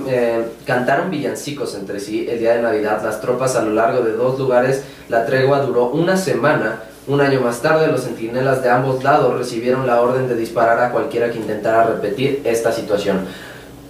eh, 0.10 0.44
cantaron 0.66 1.10
villancicos 1.10 1.76
entre 1.76 2.02
sí 2.02 2.28
el 2.30 2.40
día 2.40 2.56
de 2.56 2.62
Navidad. 2.62 3.02
Las 3.02 3.22
tropas 3.22 3.56
a 3.56 3.62
lo 3.62 3.72
largo 3.72 4.02
de 4.04 4.12
dos 4.12 4.38
lugares, 4.38 4.84
la 5.08 5.26
tregua 5.26 5.60
duró 5.62 5.86
una 5.86 6.18
semana. 6.18 6.80
Un 7.08 7.20
año 7.22 7.40
más 7.42 7.62
tarde, 7.62 7.88
los 7.88 8.04
centinelas 8.04 8.62
de 8.62 8.70
ambos 8.70 9.02
lados 9.04 9.38
recibieron 9.38 9.88
la 9.88 10.02
orden 10.02 10.28
de 10.28 10.36
disparar 10.36 10.80
a 10.82 10.92
cualquiera 10.92 11.32
que 11.32 11.38
intentara 11.38 11.84
repetir 11.86 12.42
esta 12.44 12.72
situación. 12.72 13.26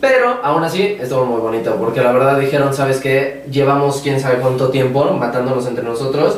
Pero 0.01 0.39
aún 0.43 0.63
así 0.63 0.97
estuvo 0.99 1.25
muy 1.25 1.39
bonito 1.39 1.75
porque 1.75 2.01
la 2.01 2.11
verdad 2.11 2.39
dijeron, 2.39 2.73
¿sabes 2.73 2.97
qué? 2.97 3.45
Llevamos 3.51 4.01
quién 4.01 4.19
sabe 4.19 4.37
cuánto 4.37 4.69
tiempo 4.69 5.05
matándonos 5.13 5.65
entre 5.67 5.83
nosotros. 5.83 6.37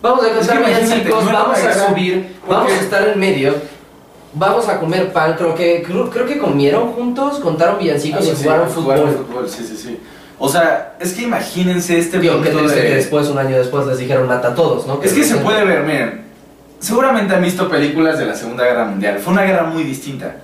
Vamos 0.00 0.24
a 0.24 0.28
que 0.28 0.38
cantar 0.38 0.64
villancicos, 0.64 1.24
no, 1.24 1.32
vamos 1.32 1.58
a 1.58 1.88
subir, 1.88 2.36
vamos 2.48 2.72
a 2.72 2.76
estar 2.80 3.08
en 3.08 3.18
medio, 3.20 3.54
vamos 4.32 4.68
a 4.68 4.78
comer 4.78 5.12
pan. 5.12 5.34
Creo 5.36 5.54
que 5.54 5.82
creo, 5.82 6.08
creo 6.08 6.24
que 6.24 6.38
comieron 6.38 6.92
juntos, 6.92 7.40
contaron 7.40 7.78
villancicos 7.78 8.20
y 8.24 8.28
Algo 8.28 8.32
así, 8.32 8.44
jugaron 8.44 8.68
jugaron 8.70 9.08
fútbol. 9.10 9.26
fútbol, 9.26 9.48
sí, 9.50 9.64
sí, 9.66 9.76
sí. 9.76 10.00
O 10.38 10.48
sea, 10.48 10.94
es 11.00 11.12
que 11.12 11.22
imagínense 11.22 11.98
este 11.98 12.18
Digo, 12.18 12.36
punto 12.36 12.50
triste 12.58 12.76
de- 12.80 12.86
que 12.88 12.94
después, 12.94 13.28
un 13.28 13.38
año 13.38 13.58
después, 13.58 13.86
les 13.86 13.98
dijeron 13.98 14.26
mata 14.26 14.48
a 14.48 14.54
todos, 14.54 14.86
¿no? 14.86 15.00
Es 15.02 15.12
que 15.12 15.22
se 15.24 15.36
puede 15.36 15.64
ver, 15.64 15.82
miren. 15.82 16.22
Seguramente 16.78 17.34
han 17.34 17.42
visto 17.42 17.68
películas 17.68 18.18
de 18.18 18.24
la 18.24 18.34
Segunda 18.34 18.64
Guerra 18.64 18.86
Mundial. 18.86 19.18
Fue 19.18 19.34
una 19.34 19.42
guerra 19.42 19.64
muy 19.64 19.82
distinta. 19.82 20.36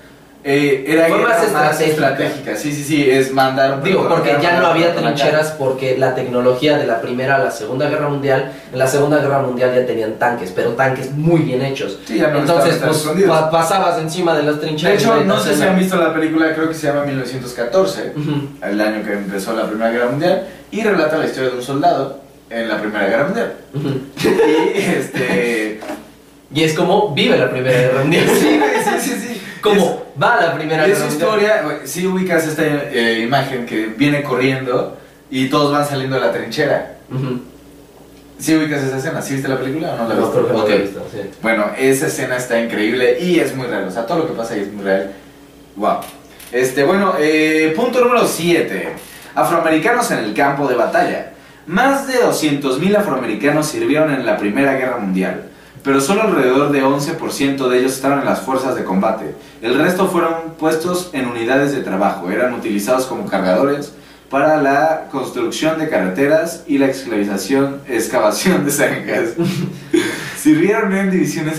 Eh, 0.49 0.85
era 0.87 1.09
Fue 1.09 1.19
guerra 1.19 1.29
más 1.53 1.81
estratégica. 1.81 2.55
Sí, 2.55 2.73
sí, 2.73 2.85
sí. 2.85 3.11
Es 3.11 3.33
mandar 3.33 3.79
un 3.79 3.83
Digo, 3.83 4.09
porque 4.09 4.37
ya 4.41 4.61
no 4.61 4.69
había 4.69 4.95
trincheras 4.95 5.51
porque 5.59 5.99
la 5.99 6.15
tecnología 6.15 6.79
de 6.79 6.87
la 6.87 7.01
Primera 7.01 7.35
a 7.35 7.39
la 7.39 7.51
Segunda 7.51 7.89
Guerra 7.89 8.09
Mundial, 8.09 8.53
en 8.73 8.79
la 8.79 8.87
Segunda 8.87 9.19
Guerra 9.19 9.41
Mundial 9.41 9.75
ya 9.75 9.85
tenían 9.85 10.13
tanques, 10.21 10.53
pero 10.55 10.71
tanques 10.75 11.11
muy 11.11 11.41
bien 11.41 11.63
hechos. 11.63 11.99
Sí, 12.07 12.19
ya 12.19 12.29
no 12.29 12.39
Entonces, 12.39 12.77
pues 12.77 12.99
pa- 13.27 13.51
pasabas 13.51 13.99
encima 13.99 14.37
de 14.37 14.45
las 14.45 14.61
De 14.61 14.67
trincheras. 14.69 15.03
hecho, 15.03 15.21
y 15.21 15.25
no 15.25 15.41
sé 15.41 15.57
si 15.57 15.63
han 15.65 15.77
visto 15.77 15.97
la 15.97 16.15
película, 16.15 16.55
creo 16.55 16.69
que 16.69 16.75
se 16.75 16.87
llama 16.87 17.03
1914, 17.05 18.13
Ujú. 18.17 18.31
el 18.63 18.81
año 18.81 19.05
que 19.05 19.15
empezó 19.15 19.53
la 19.53 19.67
Primera 19.67 19.91
Guerra 19.91 20.11
Mundial, 20.11 20.47
y 20.71 20.81
relata 20.83 21.19
la 21.19 21.27
historia 21.27 21.51
de 21.51 21.57
un 21.57 21.63
soldado 21.63 22.21
en 22.51 22.69
la 22.69 22.79
Primera 22.81 23.09
Guerra 23.09 23.25
Mundial. 23.25 23.53
Y 24.77 24.79
este 24.79 25.81
Y 26.55 26.63
es 26.63 26.75
como 26.75 27.13
vive 27.13 27.37
la 27.37 27.51
Primera 27.51 27.77
Guerra 27.81 28.03
Mundial. 28.03 28.25
Sí, 28.33 28.61
sí, 28.85 29.01
sí, 29.01 29.11
sí. 29.35 29.43
Como 29.61 30.06
va 30.23 30.41
la 30.41 30.55
Primera 30.55 30.87
Y 30.87 30.91
Mundial. 30.91 31.09
historia, 31.13 31.63
güey, 31.63 31.77
sí 31.85 32.07
ubicas 32.07 32.47
esta 32.47 32.63
eh, 32.65 33.21
imagen 33.23 33.67
que 33.67 33.87
viene 33.87 34.23
corriendo 34.23 34.97
y 35.31 35.49
todos 35.49 35.73
van 35.73 35.87
saliendo 35.87 36.17
de 36.17 36.23
la 36.27 36.33
trinchera. 36.33 36.97
Ujú. 37.13 37.41
¿Sí 38.39 38.55
ubicas 38.55 38.83
esa 38.83 38.99
escena? 38.99 39.23
¿Sí 39.23 39.35
viste 39.35 39.49
la 39.49 39.59
película 39.59 39.95
o 39.95 39.97
no 39.97 40.09
la 40.09 40.15
No, 40.15 40.21
viste? 40.21 40.33
creo 40.35 40.47
que 40.47 40.53
no 40.53 40.59
Ok. 40.61 40.69
lo 40.69 40.75
he 40.75 40.79
visto, 40.79 41.07
sí. 41.11 41.19
Bueno, 41.43 41.67
esa 41.79 42.07
escena 42.07 42.37
está 42.37 42.61
increíble 42.61 43.19
y 43.21 43.41
es 43.41 43.55
muy 43.57 43.67
real. 43.67 43.85
O 43.89 43.91
sea, 43.91 44.07
todo 44.07 44.19
lo 44.19 44.27
que 44.29 44.35
pasa 44.35 44.55
ahí 44.55 44.61
es 44.61 44.73
muy 44.73 44.85
real. 44.85 45.13
Wow. 45.77 45.97
Este, 46.53 46.85
bueno, 46.85 47.15
eh, 47.19 47.73
punto 47.75 48.01
número 48.05 48.27
7. 48.27 48.91
Afroamericanos 49.35 50.11
en 50.11 50.19
el 50.19 50.35
campo 50.35 50.67
de 50.69 50.75
batalla. 50.75 51.33
Más 51.67 52.07
de 52.07 52.15
200.000 52.23 52.97
afroamericanos 52.97 53.67
sirvieron 53.67 54.13
en 54.15 54.25
la 54.25 54.37
Primera 54.37 54.75
Guerra 54.75 54.99
Mundial, 54.99 55.45
pero 55.87 56.01
solo 56.01 56.23
alrededor 56.23 56.73
de 56.73 56.83
11% 56.83 57.69
de 57.69 57.79
ellos 57.79 57.93
estaban 57.93 58.19
en 58.19 58.25
las 58.25 58.41
fuerzas 58.41 58.75
de 58.75 58.83
combate. 58.83 59.37
El 59.63 59.79
resto 59.79 60.09
fueron 60.09 60.55
puestos 60.59 61.11
en 61.13 61.29
unidades 61.29 61.71
de 61.71 61.81
trabajo, 61.81 62.29
eran 62.29 62.55
utilizados 62.55 63.07
como 63.07 63.29
cargadores 63.29 63.93
para 64.29 64.61
la 64.61 65.07
construcción 65.13 65.79
de 65.79 65.89
carreteras 65.89 66.65
y 66.67 66.79
la 66.79 66.87
esclavización, 66.87 67.83
excavación 67.87 68.65
de 68.65 68.73
zanjas. 68.73 69.35
Sirvieron 70.37 70.93
en 70.93 71.09
divisiones. 71.13 71.55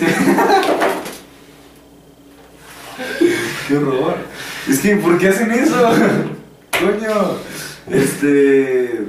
¡Qué 3.70 3.78
horror! 3.78 4.18
Es 4.68 4.80
que, 4.80 4.98
¿por 4.98 5.18
qué 5.18 5.30
hacen 5.30 5.52
eso? 5.52 5.90
Coño. 6.72 7.38
Este. 7.90 9.06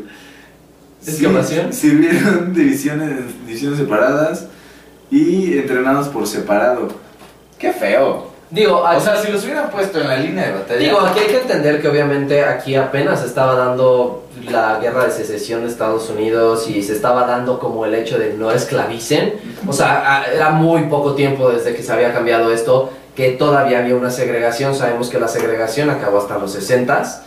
¿Excavación? 1.04 1.72
sirvieron 1.72 2.54
divisiones, 2.54 3.18
divisiones 3.44 3.80
separadas 3.80 4.46
y 5.10 5.58
entrenados 5.58 6.08
por 6.08 6.26
separado. 6.26 6.88
¡Qué 7.58 7.72
feo! 7.72 8.28
Digo, 8.50 8.78
O 8.78 8.86
aquí, 8.86 9.02
sea, 9.04 9.16
si 9.16 9.30
los 9.30 9.44
hubieran 9.44 9.68
puesto 9.70 10.00
en 10.00 10.08
la 10.08 10.16
línea 10.16 10.46
de 10.46 10.52
batalla. 10.52 10.78
digo, 10.80 11.00
aquí 11.00 11.18
hay 11.20 11.26
que 11.26 11.40
entender 11.42 11.82
que 11.82 11.88
obviamente 11.88 12.42
aquí 12.44 12.76
apenas 12.76 13.22
estaba 13.22 13.54
dando 13.56 14.24
la 14.50 14.78
guerra 14.80 15.04
de 15.04 15.10
secesión 15.10 15.62
de 15.62 15.68
Estados 15.68 16.08
Unidos 16.08 16.66
y 16.68 16.82
se 16.82 16.94
estaba 16.94 17.26
dando 17.26 17.58
como 17.58 17.84
el 17.84 17.94
hecho 17.94 18.18
de 18.18 18.32
no 18.32 18.50
esclavicen. 18.50 19.34
O 19.66 19.72
sea, 19.74 20.20
a- 20.22 20.24
era 20.32 20.48
muy 20.50 20.84
poco 20.84 21.14
tiempo 21.14 21.50
desde 21.50 21.74
que 21.74 21.82
se 21.82 21.92
había 21.92 22.14
cambiado 22.14 22.50
esto, 22.50 22.90
que 23.14 23.32
todavía 23.32 23.80
había 23.80 23.96
una 23.96 24.10
segregación. 24.10 24.74
Sabemos 24.74 25.10
que 25.10 25.20
la 25.20 25.28
segregación 25.28 25.90
acabó 25.90 26.16
hasta 26.18 26.38
los 26.38 26.54
60s 26.56 27.18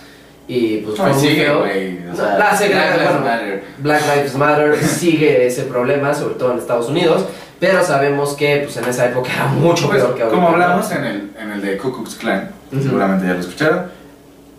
y 0.48 0.78
pues 0.78 0.98
fue 0.98 1.12
muy 1.14 1.20
sigue, 1.22 1.46
feo. 1.46 1.60
O 1.62 2.38
La 2.40 2.58
segregación, 2.58 2.96
Black 2.96 2.98
Lives 2.98 3.12
bueno, 3.12 3.20
Matter. 3.26 3.64
Black 3.78 4.02
Lives 4.16 4.36
Matter 4.36 4.84
sigue 4.84 5.46
ese 5.46 5.64
problema, 5.64 6.16
sobre 6.16 6.34
todo 6.34 6.52
en 6.54 6.58
Estados 6.58 6.90
Unidos, 6.90 7.26
pero 7.62 7.82
sabemos 7.86 8.34
que 8.34 8.62
pues 8.66 8.76
en 8.76 8.86
esa 8.86 9.06
época 9.06 9.30
era 9.34 9.46
mucho 9.46 9.88
Pues, 9.88 10.00
peor 10.02 10.16
que 10.16 10.24
ahorita. 10.24 10.36
como 10.36 10.50
hablamos 10.50 10.92
en 10.92 11.04
el, 11.06 11.32
en 11.40 11.52
el 11.52 11.62
de 11.62 11.78
Ku 11.78 11.94
Klux 11.94 12.16
Klan, 12.16 12.50
seguramente 12.82 13.26
ya 13.28 13.34
lo 13.36 13.40
escucharon. 13.40 14.02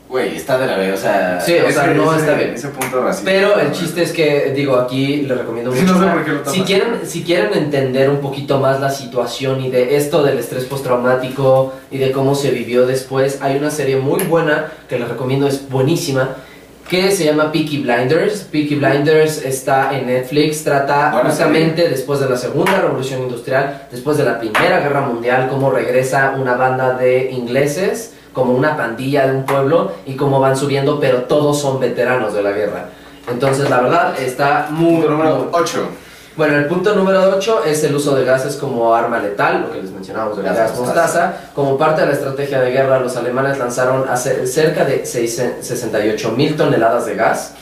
Güey, 0.08 0.36
está 0.36 0.58
de 0.58 0.66
la 0.66 0.76
vez, 0.76 0.92
o 0.92 0.96
sea. 1.02 1.40
Sí, 1.40 1.54
o 1.66 1.70
sea, 1.70 1.86
no 1.86 2.14
está 2.14 2.34
bien. 2.34 2.50
Ese 2.52 2.68
punto 2.68 3.02
racista. 3.02 3.30
Pero 3.30 3.58
el 3.58 3.72
chiste 3.72 4.02
es 4.02 4.12
que, 4.12 4.52
digo, 4.54 4.76
aquí 4.76 5.22
les 5.22 5.38
recomiendo 5.38 5.72
Sí, 5.72 5.80
mucho. 5.80 5.94
no 5.94 5.98
sé 6.00 6.04
una- 6.04 6.12
por 6.14 6.24
qué 6.26 6.30
lo 6.32 6.38
tomas. 6.40 6.52
si, 6.52 6.60
quieren, 6.64 7.00
si 7.06 7.22
quieren 7.24 7.54
entender 7.54 8.10
un 8.10 8.18
poquito 8.18 8.60
más 8.60 8.78
la 8.78 8.90
situación 8.90 9.62
y 9.62 9.70
de 9.70 9.96
esto 9.96 10.22
del 10.22 10.38
estrés 10.38 10.64
postraumático 10.66 11.72
y 11.90 11.96
de 11.96 12.12
cómo 12.12 12.34
se 12.34 12.50
vivió 12.50 12.86
después, 12.86 13.38
hay 13.40 13.56
una 13.56 13.70
serie 13.70 13.96
muy 13.96 14.22
buena 14.24 14.66
que 14.86 14.98
les 14.98 15.08
recomiendo, 15.08 15.46
es 15.48 15.68
buenísima, 15.70 16.36
que 16.92 17.10
se 17.10 17.24
llama 17.24 17.50
Peaky 17.50 17.78
Blinders. 17.78 18.42
Peaky 18.52 18.74
Blinders 18.74 19.42
está 19.42 19.96
en 19.98 20.08
Netflix, 20.08 20.62
trata 20.62 21.10
justamente 21.24 21.88
después 21.88 22.20
de 22.20 22.28
la 22.28 22.36
Segunda 22.36 22.82
Revolución 22.82 23.22
Industrial, 23.22 23.86
después 23.90 24.18
de 24.18 24.24
la 24.24 24.38
Primera 24.38 24.78
Guerra 24.80 25.00
Mundial, 25.00 25.48
cómo 25.48 25.70
regresa 25.70 26.34
una 26.38 26.54
banda 26.54 26.92
de 26.92 27.30
ingleses 27.30 28.12
como 28.34 28.52
una 28.52 28.76
pandilla 28.76 29.26
de 29.26 29.36
un 29.38 29.46
pueblo 29.46 29.92
y 30.04 30.16
cómo 30.16 30.38
van 30.38 30.54
subiendo, 30.54 31.00
pero 31.00 31.22
todos 31.22 31.58
son 31.62 31.80
veteranos 31.80 32.34
de 32.34 32.42
la 32.42 32.52
guerra. 32.52 32.90
Entonces, 33.26 33.70
la 33.70 33.80
verdad, 33.80 34.20
está 34.20 34.66
muy... 34.68 34.96
Punto 34.96 35.10
número 35.12 35.36
muy- 35.36 35.48
8. 35.52 35.88
Bueno, 36.34 36.56
el 36.56 36.64
punto 36.64 36.94
número 36.94 37.30
8 37.36 37.64
es 37.66 37.84
el 37.84 37.94
uso 37.94 38.14
de 38.14 38.24
gases 38.24 38.56
como 38.56 38.94
arma 38.94 39.18
letal, 39.18 39.60
lo 39.62 39.72
que 39.72 39.82
les 39.82 39.90
mencionábamos 39.90 40.38
del 40.38 40.46
Gas 40.46 40.56
gas 40.56 40.78
mostaza. 40.78 41.34
Como 41.54 41.76
parte 41.76 42.00
de 42.00 42.06
la 42.06 42.14
estrategia 42.14 42.58
de 42.60 42.70
guerra, 42.70 43.00
los 43.00 43.14
alemanes 43.16 43.58
lanzaron 43.58 44.06
cerca 44.16 44.86
de 44.86 45.04
68 45.04 46.32
mil 46.32 46.56
toneladas 46.56 47.04
de 47.04 47.16
gas 47.16 47.52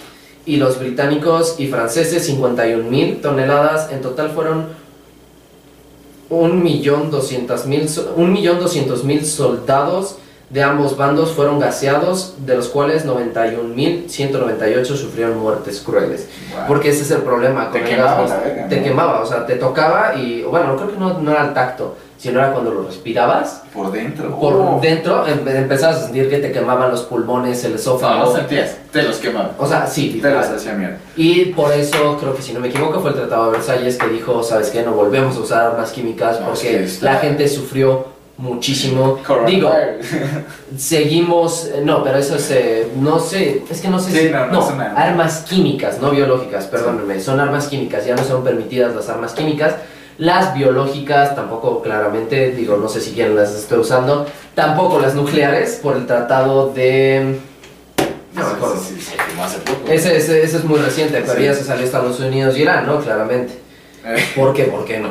y 0.47 0.57
los 0.57 0.79
británicos 0.79 1.57
y 1.59 1.67
franceses 1.67 2.25
51 2.27 2.89
mil 2.89 3.21
toneladas. 3.21 3.91
En 3.91 4.03
total 4.03 4.31
fueron 4.31 4.67
1.200.000 6.31 9.25
soldados 9.25 10.17
de 10.51 10.63
ambos 10.63 10.97
bandos 10.97 11.31
fueron 11.31 11.59
gaseados, 11.61 12.35
de 12.45 12.57
los 12.57 12.69
cuales 12.69 13.07
91.198 13.07 14.85
sufrieron 14.97 15.39
muertes 15.39 15.81
crueles. 15.81 16.29
Porque 16.67 16.91
ese 16.91 17.03
es 17.03 17.11
el 17.13 17.23
problema 17.23 17.71
Te 17.71 17.79
con 17.81 17.89
el 17.89 17.95
quemaba 17.97 18.23
gas. 18.23 18.45
verga, 18.45 18.69
Te 18.69 18.77
¿no? 18.79 18.83
quemaba, 18.85 19.21
o 19.21 19.27
sea, 19.27 19.47
te 19.47 19.55
tocaba 19.57 20.15
y, 20.17 20.43
bueno, 20.43 20.77
creo 20.77 20.91
que 20.93 20.99
no, 20.99 21.19
no 21.21 21.31
era 21.31 21.45
el 21.47 21.55
tacto, 21.55 21.97
sino 22.19 22.41
era 22.41 22.53
cuando 22.53 22.73
lo 22.73 22.83
respirabas. 22.83 23.63
Por 23.73 23.93
dentro. 23.93 24.39
Por 24.39 24.55
Oh. 24.55 24.79
dentro 24.83 25.27
em- 25.27 25.47
empezabas 25.47 25.97
a 25.99 26.03
sentir 26.05 26.29
que 26.29 26.39
te 26.39 26.51
quemaban 26.53 26.91
los 26.91 27.03
pulmones, 27.03 27.63
el 27.65 27.71
No, 27.71 27.77
esófago. 27.77 28.25
no 28.27 28.33
sentías. 28.37 28.77
Te 28.93 29.03
los 29.05 29.17
quemaban. 29.19 29.53
O 29.57 29.67
sea, 29.67 29.87
sí, 29.87 30.19
Te 30.21 30.31
los 30.31 30.47
hacía 30.49 30.73
mierda. 30.73 30.97
Y 31.17 31.47
por 31.47 31.73
eso, 31.73 32.17
creo 32.21 32.35
que 32.35 32.43
si 32.43 32.53
no 32.53 32.61
me 32.61 32.69
equivoco, 32.69 33.01
fue 33.01 33.11
el 33.11 33.17
Tratado 33.17 33.47
de 33.47 33.53
Versalles 33.59 33.97
que 33.97 34.09
dijo, 34.09 34.43
¿sabes 34.43 34.71
qué? 34.71 34.83
No 34.83 34.93
volvemos 34.93 35.37
a 35.37 35.41
usar 35.41 35.63
armas 35.71 35.93
químicas 35.93 36.41
No, 36.41 36.47
porque 36.47 36.87
la 37.01 37.15
gente 37.17 37.47
sufrió 37.49 38.19
muchísimo. 38.41 39.19
Digo, 39.47 39.71
seguimos, 40.77 41.67
eh, 41.67 41.83
no, 41.85 42.03
pero 42.03 42.19
eso 42.19 42.37
es, 42.37 42.51
eh, 42.51 42.89
no 42.97 43.19
sé, 43.19 43.63
es 43.71 43.81
que 43.81 43.89
no 43.89 43.99
sé 43.99 44.11
Sí, 44.13 44.19
si, 44.29 44.33
no, 44.33 44.69
armas 44.97 45.45
químicas, 45.49 46.01
no 46.01 46.11
biológicas, 46.11 46.67
perdónenme, 46.67 47.21
son 47.21 47.41
armas 47.41 47.67
químicas, 47.69 48.05
ya 48.07 48.15
no 48.17 48.25
son 48.25 48.43
permitidas 48.45 48.95
las 48.95 49.09
armas 49.09 49.33
químicas, 49.33 49.75
las 50.19 50.55
biológicas 50.55 51.35
tampoco 51.35 51.83
claramente, 51.83 52.51
digo, 52.53 52.77
no 52.77 52.89
sé 52.89 53.01
si 53.01 53.13
quién 53.13 53.35
las 53.37 53.55
esté 53.55 53.77
usando, 53.77 54.27
tampoco 54.55 54.99
las 55.01 55.15
nucleares 55.15 55.79
por 55.83 55.97
el 55.97 56.07
tratado 56.07 56.73
de... 56.73 57.39
No 58.35 58.45
me 58.47 58.53
acuerdo. 58.53 58.77
Sí, 58.77 58.95
sí, 58.95 59.01
sí, 59.01 59.07
se 59.17 59.23
firmó 59.23 59.45
hace 59.45 59.59
poco. 59.59 59.91
Ese, 59.91 60.17
ese, 60.17 60.43
ese 60.45 60.57
es 60.59 60.65
muy 60.65 60.79
reciente, 60.79 61.21
pero 61.27 61.37
Sí. 61.39 61.45
ya 61.45 61.55
se 61.55 61.65
salió 61.65 61.85
Estados 61.85 62.21
Unidos 62.21 62.57
y 62.57 62.63
Irán, 62.63 62.87
¿no? 62.87 63.01
Claramente. 63.01 63.55
Eh, 64.05 64.17
¿Por 64.37 64.53
qué? 64.55 64.65
¿Por 64.65 64.85
qué 64.85 64.99
no? 65.01 65.09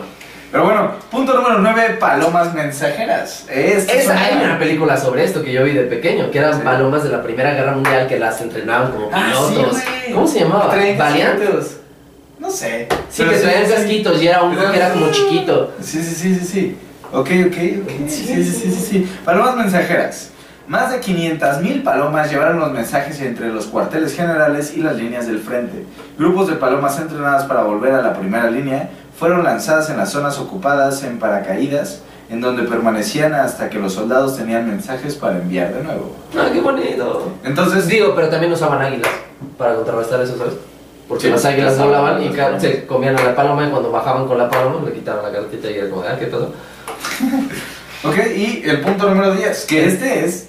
Pero 0.51 0.63
bueno, 0.65 0.91
punto 1.11 1.33
número 1.35 1.59
9, 1.59 1.97
palomas 1.99 2.53
mensajeras. 2.55 3.45
Esta 3.49 3.93
es 3.93 4.09
hay 4.09 4.43
una 4.43 4.57
película 4.57 4.97
sobre 4.97 5.23
esto 5.23 5.43
que 5.43 5.51
yo 5.53 5.63
vi 5.63 5.73
de 5.73 5.83
pequeño, 5.83 6.31
que 6.31 6.39
eran 6.39 6.55
Sí. 6.55 6.61
palomas 6.63 7.03
de 7.03 7.09
la 7.09 7.21
Primera 7.21 7.53
Guerra 7.53 7.73
Mundial 7.73 8.07
que 8.07 8.17
las 8.17 8.41
entrenaban 8.41 8.91
como 8.91 9.09
Ah, 9.13 9.31
sí, 9.47 9.53
pilotos. 9.55 9.77
¿Cómo 10.13 10.27
se 10.27 10.39
llamaba? 10.39 10.71
Traen 10.71 10.97
¿Valiant? 10.97 11.39
casquitos. 11.39 11.77
No 12.39 12.49
sé. 12.49 12.87
Sí, 13.09 13.17
Pero 13.19 13.31
que 13.31 13.37
traían 13.37 13.65
sí. 13.67 13.73
casquitos 13.73 14.21
y 14.23 14.27
era 14.27 14.41
uno 14.43 14.71
que 14.71 14.77
era 14.77 14.89
como 14.91 15.11
chiquito. 15.11 15.71
Sí, 15.81 16.01
sí, 16.01 16.15
sí, 16.15 16.35
sí, 16.35 16.45
sí. 16.45 16.77
Ok, 17.11 17.29
ok, 17.47 17.57
ok. 17.83 17.89
Sí, 18.07 18.25
sí, 18.25 18.43
sí, 18.43 18.71
sí, 18.71 18.85
sí. 18.89 19.11
Palomas 19.23 19.55
mensajeras. 19.55 20.31
Más 20.67 20.91
de 20.91 20.99
500.000 21.01 21.83
palomas 21.83 22.29
llevaron 22.29 22.59
los 22.59 22.71
mensajes 22.71 23.19
entre 23.21 23.47
los 23.49 23.65
cuarteles 23.65 24.15
generales 24.15 24.73
y 24.75 24.81
las 24.81 24.95
líneas 24.95 25.25
del 25.27 25.39
frente. 25.39 25.83
Grupos 26.17 26.47
de 26.47 26.55
palomas 26.55 26.99
entrenadas 26.99 27.45
para 27.45 27.63
volver 27.63 27.93
a 27.93 28.01
la 28.03 28.13
primera 28.13 28.49
línea 28.51 28.89
fueron 29.19 29.43
lanzadas 29.43 29.89
en 29.89 29.97
las 29.97 30.11
zonas 30.11 30.39
ocupadas 30.39 31.03
en 31.03 31.19
paracaídas, 31.19 31.99
en 32.29 32.39
donde 32.39 32.63
permanecían 32.63 33.33
hasta 33.33 33.69
que 33.69 33.77
los 33.77 33.93
soldados 33.93 34.37
tenían 34.37 34.65
mensajes 34.67 35.15
para 35.15 35.37
enviar 35.37 35.73
de 35.73 35.83
nuevo. 35.83 36.15
¡Ah, 36.37 36.47
qué 36.53 36.61
bonito! 36.61 37.33
Entonces, 37.43 37.87
Digo, 37.87 38.13
pero 38.15 38.29
también 38.29 38.53
usaban 38.53 38.81
águilas 38.81 39.11
para 39.57 39.75
contrarrestar 39.75 40.21
eso, 40.21 40.37
¿sabes? 40.37 40.53
Porque 41.09 41.23
Sí, 41.25 41.29
las 41.31 41.43
águilas 41.43 41.75
las 41.75 41.85
volaban 41.85 42.23
y 42.23 42.31
se 42.59 42.85
comían 42.85 43.17
a 43.17 43.23
la 43.23 43.35
paloma 43.35 43.67
y 43.67 43.69
cuando 43.71 43.91
bajaban 43.91 44.25
con 44.25 44.37
la 44.37 44.49
paloma 44.49 44.85
le 44.85 44.93
quitaban 44.93 45.23
la 45.23 45.31
cartita 45.31 45.69
y 45.69 45.73
era 45.79 45.89
como, 45.89 46.03
ah, 46.03 46.15
¿qué 46.17 46.27
pasó? 46.27 46.53
Ok, 48.01 48.15
y 48.33 48.61
el 48.63 48.79
punto 48.79 49.09
número 49.09 49.33
10, 49.35 49.65
que 49.65 49.85
este 49.85 50.23
es. 50.23 50.47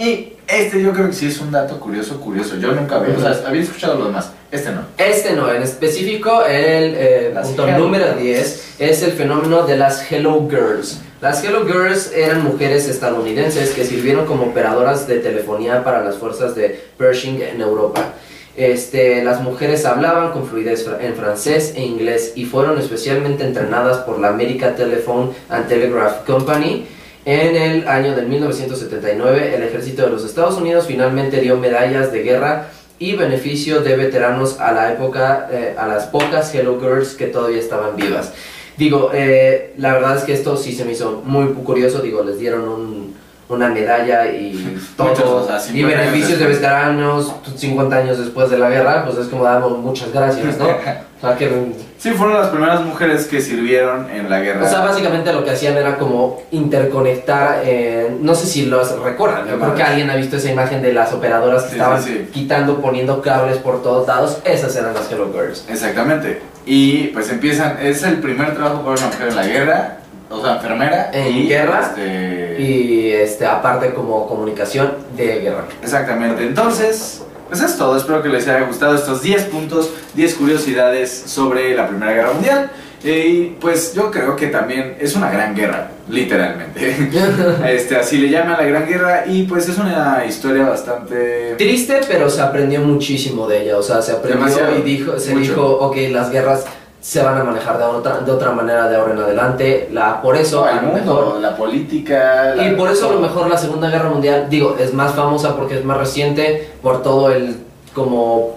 Y 0.00 0.32
este 0.48 0.82
yo 0.82 0.94
creo 0.94 1.08
que 1.08 1.12
sí 1.12 1.26
es 1.26 1.38
un 1.42 1.52
dato 1.52 1.78
curioso, 1.78 2.18
curioso. 2.18 2.56
Yo 2.56 2.72
nunca 2.72 2.96
había, 2.96 3.14
o 3.14 3.20
sea, 3.20 3.46
había 3.46 3.60
escuchado 3.60 3.98
lo 3.98 4.06
demás. 4.06 4.32
Este 4.50 4.72
no. 4.72 4.80
Este 4.96 5.34
no, 5.34 5.52
en 5.52 5.62
específico 5.62 6.42
el 6.46 6.94
eh, 6.96 7.34
punto 7.42 7.68
Hello 7.68 7.78
número 7.80 8.06
Girls. 8.06 8.22
10 8.22 8.74
es 8.78 9.02
el 9.02 9.12
fenómeno 9.12 9.66
de 9.66 9.76
las 9.76 10.10
Hello 10.10 10.48
Girls. 10.48 11.02
Las 11.20 11.44
Hello 11.44 11.66
Girls 11.66 12.12
eran 12.16 12.42
mujeres 12.42 12.88
estadounidenses 12.88 13.72
que 13.72 13.84
sirvieron 13.84 14.24
como 14.24 14.44
operadoras 14.44 15.06
de 15.06 15.18
telefonía 15.18 15.84
para 15.84 16.02
las 16.02 16.16
fuerzas 16.16 16.54
de 16.54 16.80
Pershing 16.96 17.42
en 17.42 17.60
Europa. 17.60 18.14
Este, 18.56 19.22
las 19.22 19.42
mujeres 19.42 19.84
hablaban 19.84 20.32
con 20.32 20.48
fluidez 20.48 20.88
en 20.98 21.14
francés 21.14 21.74
e 21.76 21.82
inglés 21.82 22.32
y 22.36 22.46
fueron 22.46 22.78
especialmente 22.78 23.44
entrenadas 23.44 23.98
por 23.98 24.18
la 24.18 24.28
American 24.28 24.74
Telephone 24.76 25.32
and 25.50 25.68
Telegraph 25.68 26.24
Company. 26.26 26.86
En 27.24 27.54
el 27.54 27.86
año 27.86 28.16
de 28.16 28.22
1979, 28.22 29.54
el 29.54 29.62
ejército 29.62 30.02
de 30.02 30.10
los 30.10 30.24
Estados 30.24 30.56
Unidos 30.56 30.86
finalmente 30.86 31.40
dio 31.40 31.58
medallas 31.58 32.12
de 32.12 32.22
guerra 32.22 32.68
y 32.98 33.14
beneficio 33.14 33.80
de 33.80 33.96
veteranos 33.96 34.58
a 34.58 34.72
la 34.72 34.92
época, 34.92 35.48
eh, 35.52 35.74
a 35.78 35.86
las 35.86 36.06
pocas 36.06 36.54
Hello 36.54 36.78
Girls 36.80 37.14
que 37.14 37.26
todavía 37.26 37.58
estaban 37.58 37.96
vivas. 37.96 38.32
Digo, 38.78 39.10
eh, 39.12 39.74
la 39.76 39.92
verdad 39.92 40.16
es 40.16 40.24
que 40.24 40.32
esto 40.32 40.56
sí 40.56 40.72
se 40.72 40.86
me 40.86 40.92
hizo 40.92 41.22
muy 41.24 41.48
curioso. 41.52 42.00
Digo, 42.00 42.22
les 42.22 42.38
dieron 42.38 42.66
un, 42.66 43.14
una 43.56 43.68
medalla 43.68 44.26
y 44.26 44.78
Muchos, 44.98 45.18
todo. 45.24 45.44
o 45.44 45.46
sea, 45.46 45.56
y 45.58 45.60
50 45.60 45.98
años 45.98 46.12
beneficios 46.12 46.38
de 46.38 46.46
veteranos 46.46 47.34
50 47.56 47.96
años 47.96 48.18
después 48.18 48.50
de 48.50 48.58
la 48.58 48.70
guerra, 48.70 49.04
pues 49.04 49.18
es 49.18 49.26
como 49.28 49.44
damos 49.44 49.78
muchas 49.78 50.12
gracias, 50.12 50.58
¿no? 50.58 50.66
O 51.22 51.26
sea, 51.28 51.36
que, 51.36 51.50
Sí, 51.98 52.12
fueron 52.12 52.40
las 52.40 52.48
primeras 52.48 52.80
mujeres 52.82 53.26
que 53.26 53.42
sirvieron 53.42 54.08
en 54.08 54.30
la 54.30 54.40
guerra. 54.40 54.64
o 54.64 54.68
sea, 54.70 54.80
básicamente 54.80 55.30
lo 55.34 55.44
que 55.44 55.50
hacían 55.50 55.76
era 55.76 55.98
como 55.98 56.40
interconectar, 56.50 57.60
eh, 57.62 58.16
no 58.22 58.34
sé 58.34 58.46
si 58.46 58.64
los 58.64 58.98
recuerdan, 59.02 59.46
yo 59.46 59.58
creo 59.58 59.74
que 59.74 59.82
alguien 59.82 60.08
ha 60.08 60.16
visto 60.16 60.36
esa 60.38 60.50
imagen 60.50 60.80
de 60.80 60.94
las 60.94 61.12
operadoras 61.12 61.64
que 61.64 61.68
Sí, 61.70 61.74
estaban 61.76 62.02
sí, 62.02 62.10
sí. 62.24 62.30
quitando, 62.32 62.80
poniendo 62.80 63.20
cables 63.20 63.58
por 63.58 63.82
todos 63.82 64.08
lados, 64.08 64.38
esas 64.44 64.74
eran 64.76 64.94
las 64.94 65.12
Hello 65.12 65.30
Girls. 65.30 65.66
Exactamente. 65.68 66.40
Y 66.64 67.08
pues 67.08 67.30
empiezan, 67.30 67.76
es 67.82 68.02
el 68.02 68.16
primer 68.20 68.54
trabajo 68.54 68.80
para 68.82 68.92
una 68.96 69.06
mujer 69.08 69.28
en 69.28 69.36
la 69.36 69.46
guerra, 69.46 69.96
o 70.30 70.42
sea, 70.42 70.54
enfermera. 70.56 71.10
En 71.12 71.34
y, 71.36 71.48
guerra. 71.48 71.80
este, 71.82 72.49
Y 72.60 73.10
este, 73.12 73.46
aparte 73.46 73.92
como 73.94 74.26
comunicación 74.28 74.92
de 75.16 75.40
guerra. 75.40 75.64
Exactamente. 75.82 76.42
Entonces, 76.42 77.22
pues 77.48 77.60
es 77.62 77.76
todo. 77.76 77.96
Espero 77.96 78.22
que 78.22 78.28
les 78.28 78.46
haya 78.48 78.66
gustado 78.66 78.94
estos 78.94 79.22
10 79.22 79.44
puntos, 79.44 79.90
10 80.14 80.34
curiosidades 80.34 81.10
sobre 81.26 81.74
la 81.74 81.88
Primera 81.88 82.12
Guerra 82.12 82.32
Mundial. 82.32 82.70
Eh, 83.02 83.26
y 83.28 83.56
pues 83.58 83.94
yo 83.94 84.10
creo 84.10 84.36
que 84.36 84.48
también 84.48 84.96
es 85.00 85.16
una 85.16 85.30
gran 85.30 85.54
guerra, 85.54 85.90
literalmente. 86.08 86.94
Este, 87.66 87.96
así 87.96 88.18
le 88.18 88.28
llaman 88.28 88.58
la 88.58 88.64
Gran 88.64 88.86
Guerra 88.86 89.24
y 89.26 89.44
pues 89.44 89.68
es 89.70 89.78
una 89.78 90.24
historia 90.28 90.64
bastante... 90.68 91.54
Triste, 91.56 92.00
pero 92.06 92.28
se 92.28 92.42
aprendió 92.42 92.80
muchísimo 92.80 93.48
de 93.48 93.62
ella. 93.62 93.78
O 93.78 93.82
sea, 93.82 94.02
se 94.02 94.12
aprendió 94.12 94.44
Demasiado. 94.44 94.78
y 94.78 94.82
dijo, 94.82 95.18
se 95.18 95.30
Mucho. 95.34 95.40
dijo, 95.40 95.66
ok, 95.80 95.96
las 96.10 96.30
guerras 96.30 96.64
se 97.00 97.22
van 97.22 97.38
a 97.38 97.44
manejar 97.44 97.78
de 97.78 97.84
otra, 97.84 98.18
de 98.18 98.30
otra 98.30 98.52
manera 98.52 98.88
de 98.88 98.96
ahora 98.96 99.14
en 99.14 99.18
adelante. 99.20 99.88
La, 99.92 100.20
por 100.20 100.36
eso, 100.36 100.64
a 100.64 100.70
el 100.72 100.76
lo 100.76 100.82
mundo, 100.82 101.14
mejor. 101.14 101.40
la 101.40 101.56
política... 101.56 102.54
la- 102.54 102.66
Y 102.68 102.74
por 102.76 102.90
eso 102.90 103.08
a 103.08 103.12
lo 103.14 103.20
mejor 103.20 103.48
la 103.48 103.56
Segunda 103.56 103.88
Guerra 103.88 104.10
Mundial, 104.10 104.46
digo, 104.50 104.76
es 104.78 104.92
más 104.92 105.14
famosa 105.14 105.56
porque 105.56 105.78
es 105.78 105.84
más 105.84 105.96
reciente, 105.96 106.70
por 106.82 107.02
todo 107.02 107.30
el 107.32 107.56
como 107.94 108.56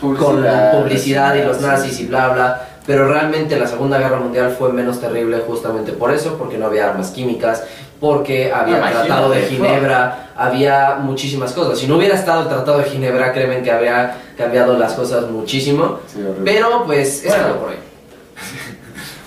con 0.00 0.42
la 0.44 0.70
publicidad 0.72 1.34
y 1.34 1.42
los 1.42 1.60
nazis 1.60 1.98
y 2.00 2.06
bla 2.06 2.28
bla. 2.28 2.64
Pero 2.86 3.06
realmente 3.08 3.58
la 3.58 3.66
Segunda 3.66 3.98
Guerra 3.98 4.18
Mundial 4.18 4.54
fue 4.58 4.72
menos 4.72 5.00
terrible 5.00 5.42
justamente 5.46 5.92
por 5.92 6.10
eso, 6.12 6.36
porque 6.38 6.56
no 6.56 6.66
había 6.66 6.88
armas 6.88 7.10
químicas, 7.10 7.64
porque 8.00 8.52
había 8.52 8.76
el 8.76 8.92
Tratado 8.92 9.30
de 9.30 9.40
wow. 9.40 9.48
Ginebra, 9.48 10.30
había 10.36 10.96
muchísimas 11.00 11.52
cosas. 11.52 11.78
Si 11.78 11.86
no 11.86 11.96
hubiera 11.96 12.14
estado 12.14 12.42
el 12.42 12.48
Tratado 12.48 12.78
de 12.78 12.84
Ginebra, 12.84 13.32
créeme 13.32 13.62
que 13.62 13.70
habría 13.70 14.16
cambiado 14.36 14.76
las 14.78 14.92
cosas 14.94 15.28
muchísimo. 15.30 15.98
Sí. 16.06 16.20
Pero 16.44 16.84
pues 16.86 17.24
es 17.24 17.28
Bueno. 17.30 17.44
todo 17.48 17.56
por 17.60 17.68
hoy. 17.70 17.76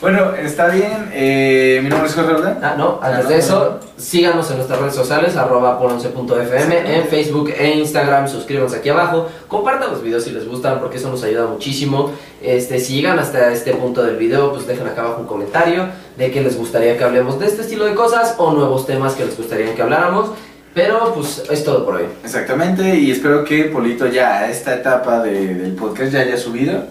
Bueno, 0.01 0.33
está 0.33 0.67
bien. 0.69 1.11
Eh, 1.13 1.79
mi 1.83 1.87
nombre 1.87 2.09
es 2.09 2.15
Jorge. 2.15 2.33
Ah, 2.63 2.73
no, 2.75 2.99
antes 3.03 3.19
Ah, 3.19 3.21
no, 3.21 3.29
de 3.29 3.37
eso, 3.37 3.79
no. 3.83 4.03
síganos 4.03 4.49
en 4.49 4.57
nuestras 4.57 4.79
redes 4.79 4.95
sociales, 4.95 5.37
arroba 5.37 5.79
por11.fm, 5.79 6.95
en 6.95 7.07
Facebook 7.07 7.53
e 7.55 7.75
Instagram, 7.75 8.27
suscríbanse 8.27 8.77
aquí 8.77 8.89
abajo, 8.89 9.27
compartan 9.47 9.91
los 9.91 10.01
videos 10.01 10.23
si 10.23 10.31
les 10.31 10.47
gustan 10.47 10.79
porque 10.79 10.97
eso 10.97 11.09
nos 11.11 11.21
ayuda 11.23 11.45
muchísimo. 11.45 12.11
Este, 12.41 12.79
si 12.79 12.95
llegan 12.95 13.19
hasta 13.19 13.51
este 13.51 13.73
punto 13.75 14.01
del 14.01 14.15
video, 14.17 14.51
pues 14.51 14.65
dejen 14.65 14.87
acá 14.87 15.01
abajo 15.01 15.21
un 15.21 15.27
comentario 15.27 15.85
de 16.21 16.31
que 16.31 16.41
les 16.41 16.55
gustaría 16.57 16.97
que 16.97 17.03
hablemos 17.03 17.39
de 17.39 17.47
este 17.47 17.61
estilo 17.63 17.85
de 17.85 17.95
cosas 17.95 18.35
o 18.37 18.51
nuevos 18.51 18.85
temas 18.85 19.13
que 19.13 19.25
les 19.25 19.35
gustaría 19.35 19.73
que 19.73 19.81
habláramos. 19.81 20.31
Pero 20.73 21.13
pues 21.13 21.43
es 21.49 21.65
todo 21.65 21.83
por 21.83 21.95
hoy. 21.95 22.05
Exactamente, 22.23 22.95
y 22.95 23.11
espero 23.11 23.43
que 23.43 23.65
Polito 23.65 24.07
ya 24.07 24.37
a 24.39 24.49
esta 24.49 24.75
etapa 24.75 25.21
de- 25.21 25.55
del 25.55 25.73
podcast 25.73 26.13
ya 26.13 26.19
haya 26.21 26.37
subido 26.37 26.85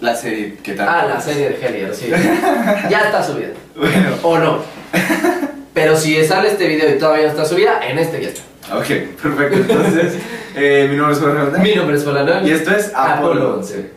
la 0.00 0.14
serie 0.16 0.54
que 0.62 0.72
tal. 0.72 0.88
Ah, 0.88 1.06
la 1.06 1.20
serie 1.20 1.50
de 1.50 1.66
Hellier, 1.66 1.94
sí. 1.94 2.08
ya 2.90 3.00
está 3.06 3.22
subida. 3.22 3.48
Bueno, 3.74 4.10
O 4.22 4.38
no. 4.38 4.58
Pero 5.74 5.94
si 5.96 6.24
sale 6.24 6.48
este 6.48 6.66
video 6.68 6.88
y 6.94 6.98
todavía 6.98 7.24
no 7.24 7.30
está 7.32 7.44
subida, 7.44 7.80
en 7.86 7.98
este 7.98 8.22
ya 8.22 8.28
está. 8.28 8.42
ok, 8.78 8.86
perfecto. 9.22 9.56
Entonces, 9.56 10.14
eh, 10.56 10.86
mi 10.90 10.96
nombre 10.96 11.16
es 11.16 11.20
Jorge. 11.22 11.58
Mi 11.58 11.74
nombre 11.74 11.96
es 11.98 12.02
Polanón. 12.02 12.46
Y 12.46 12.50
esto 12.52 12.70
es 12.74 12.92
Apolo 12.94 13.32
Apolo 13.32 13.54
11. 13.56 13.90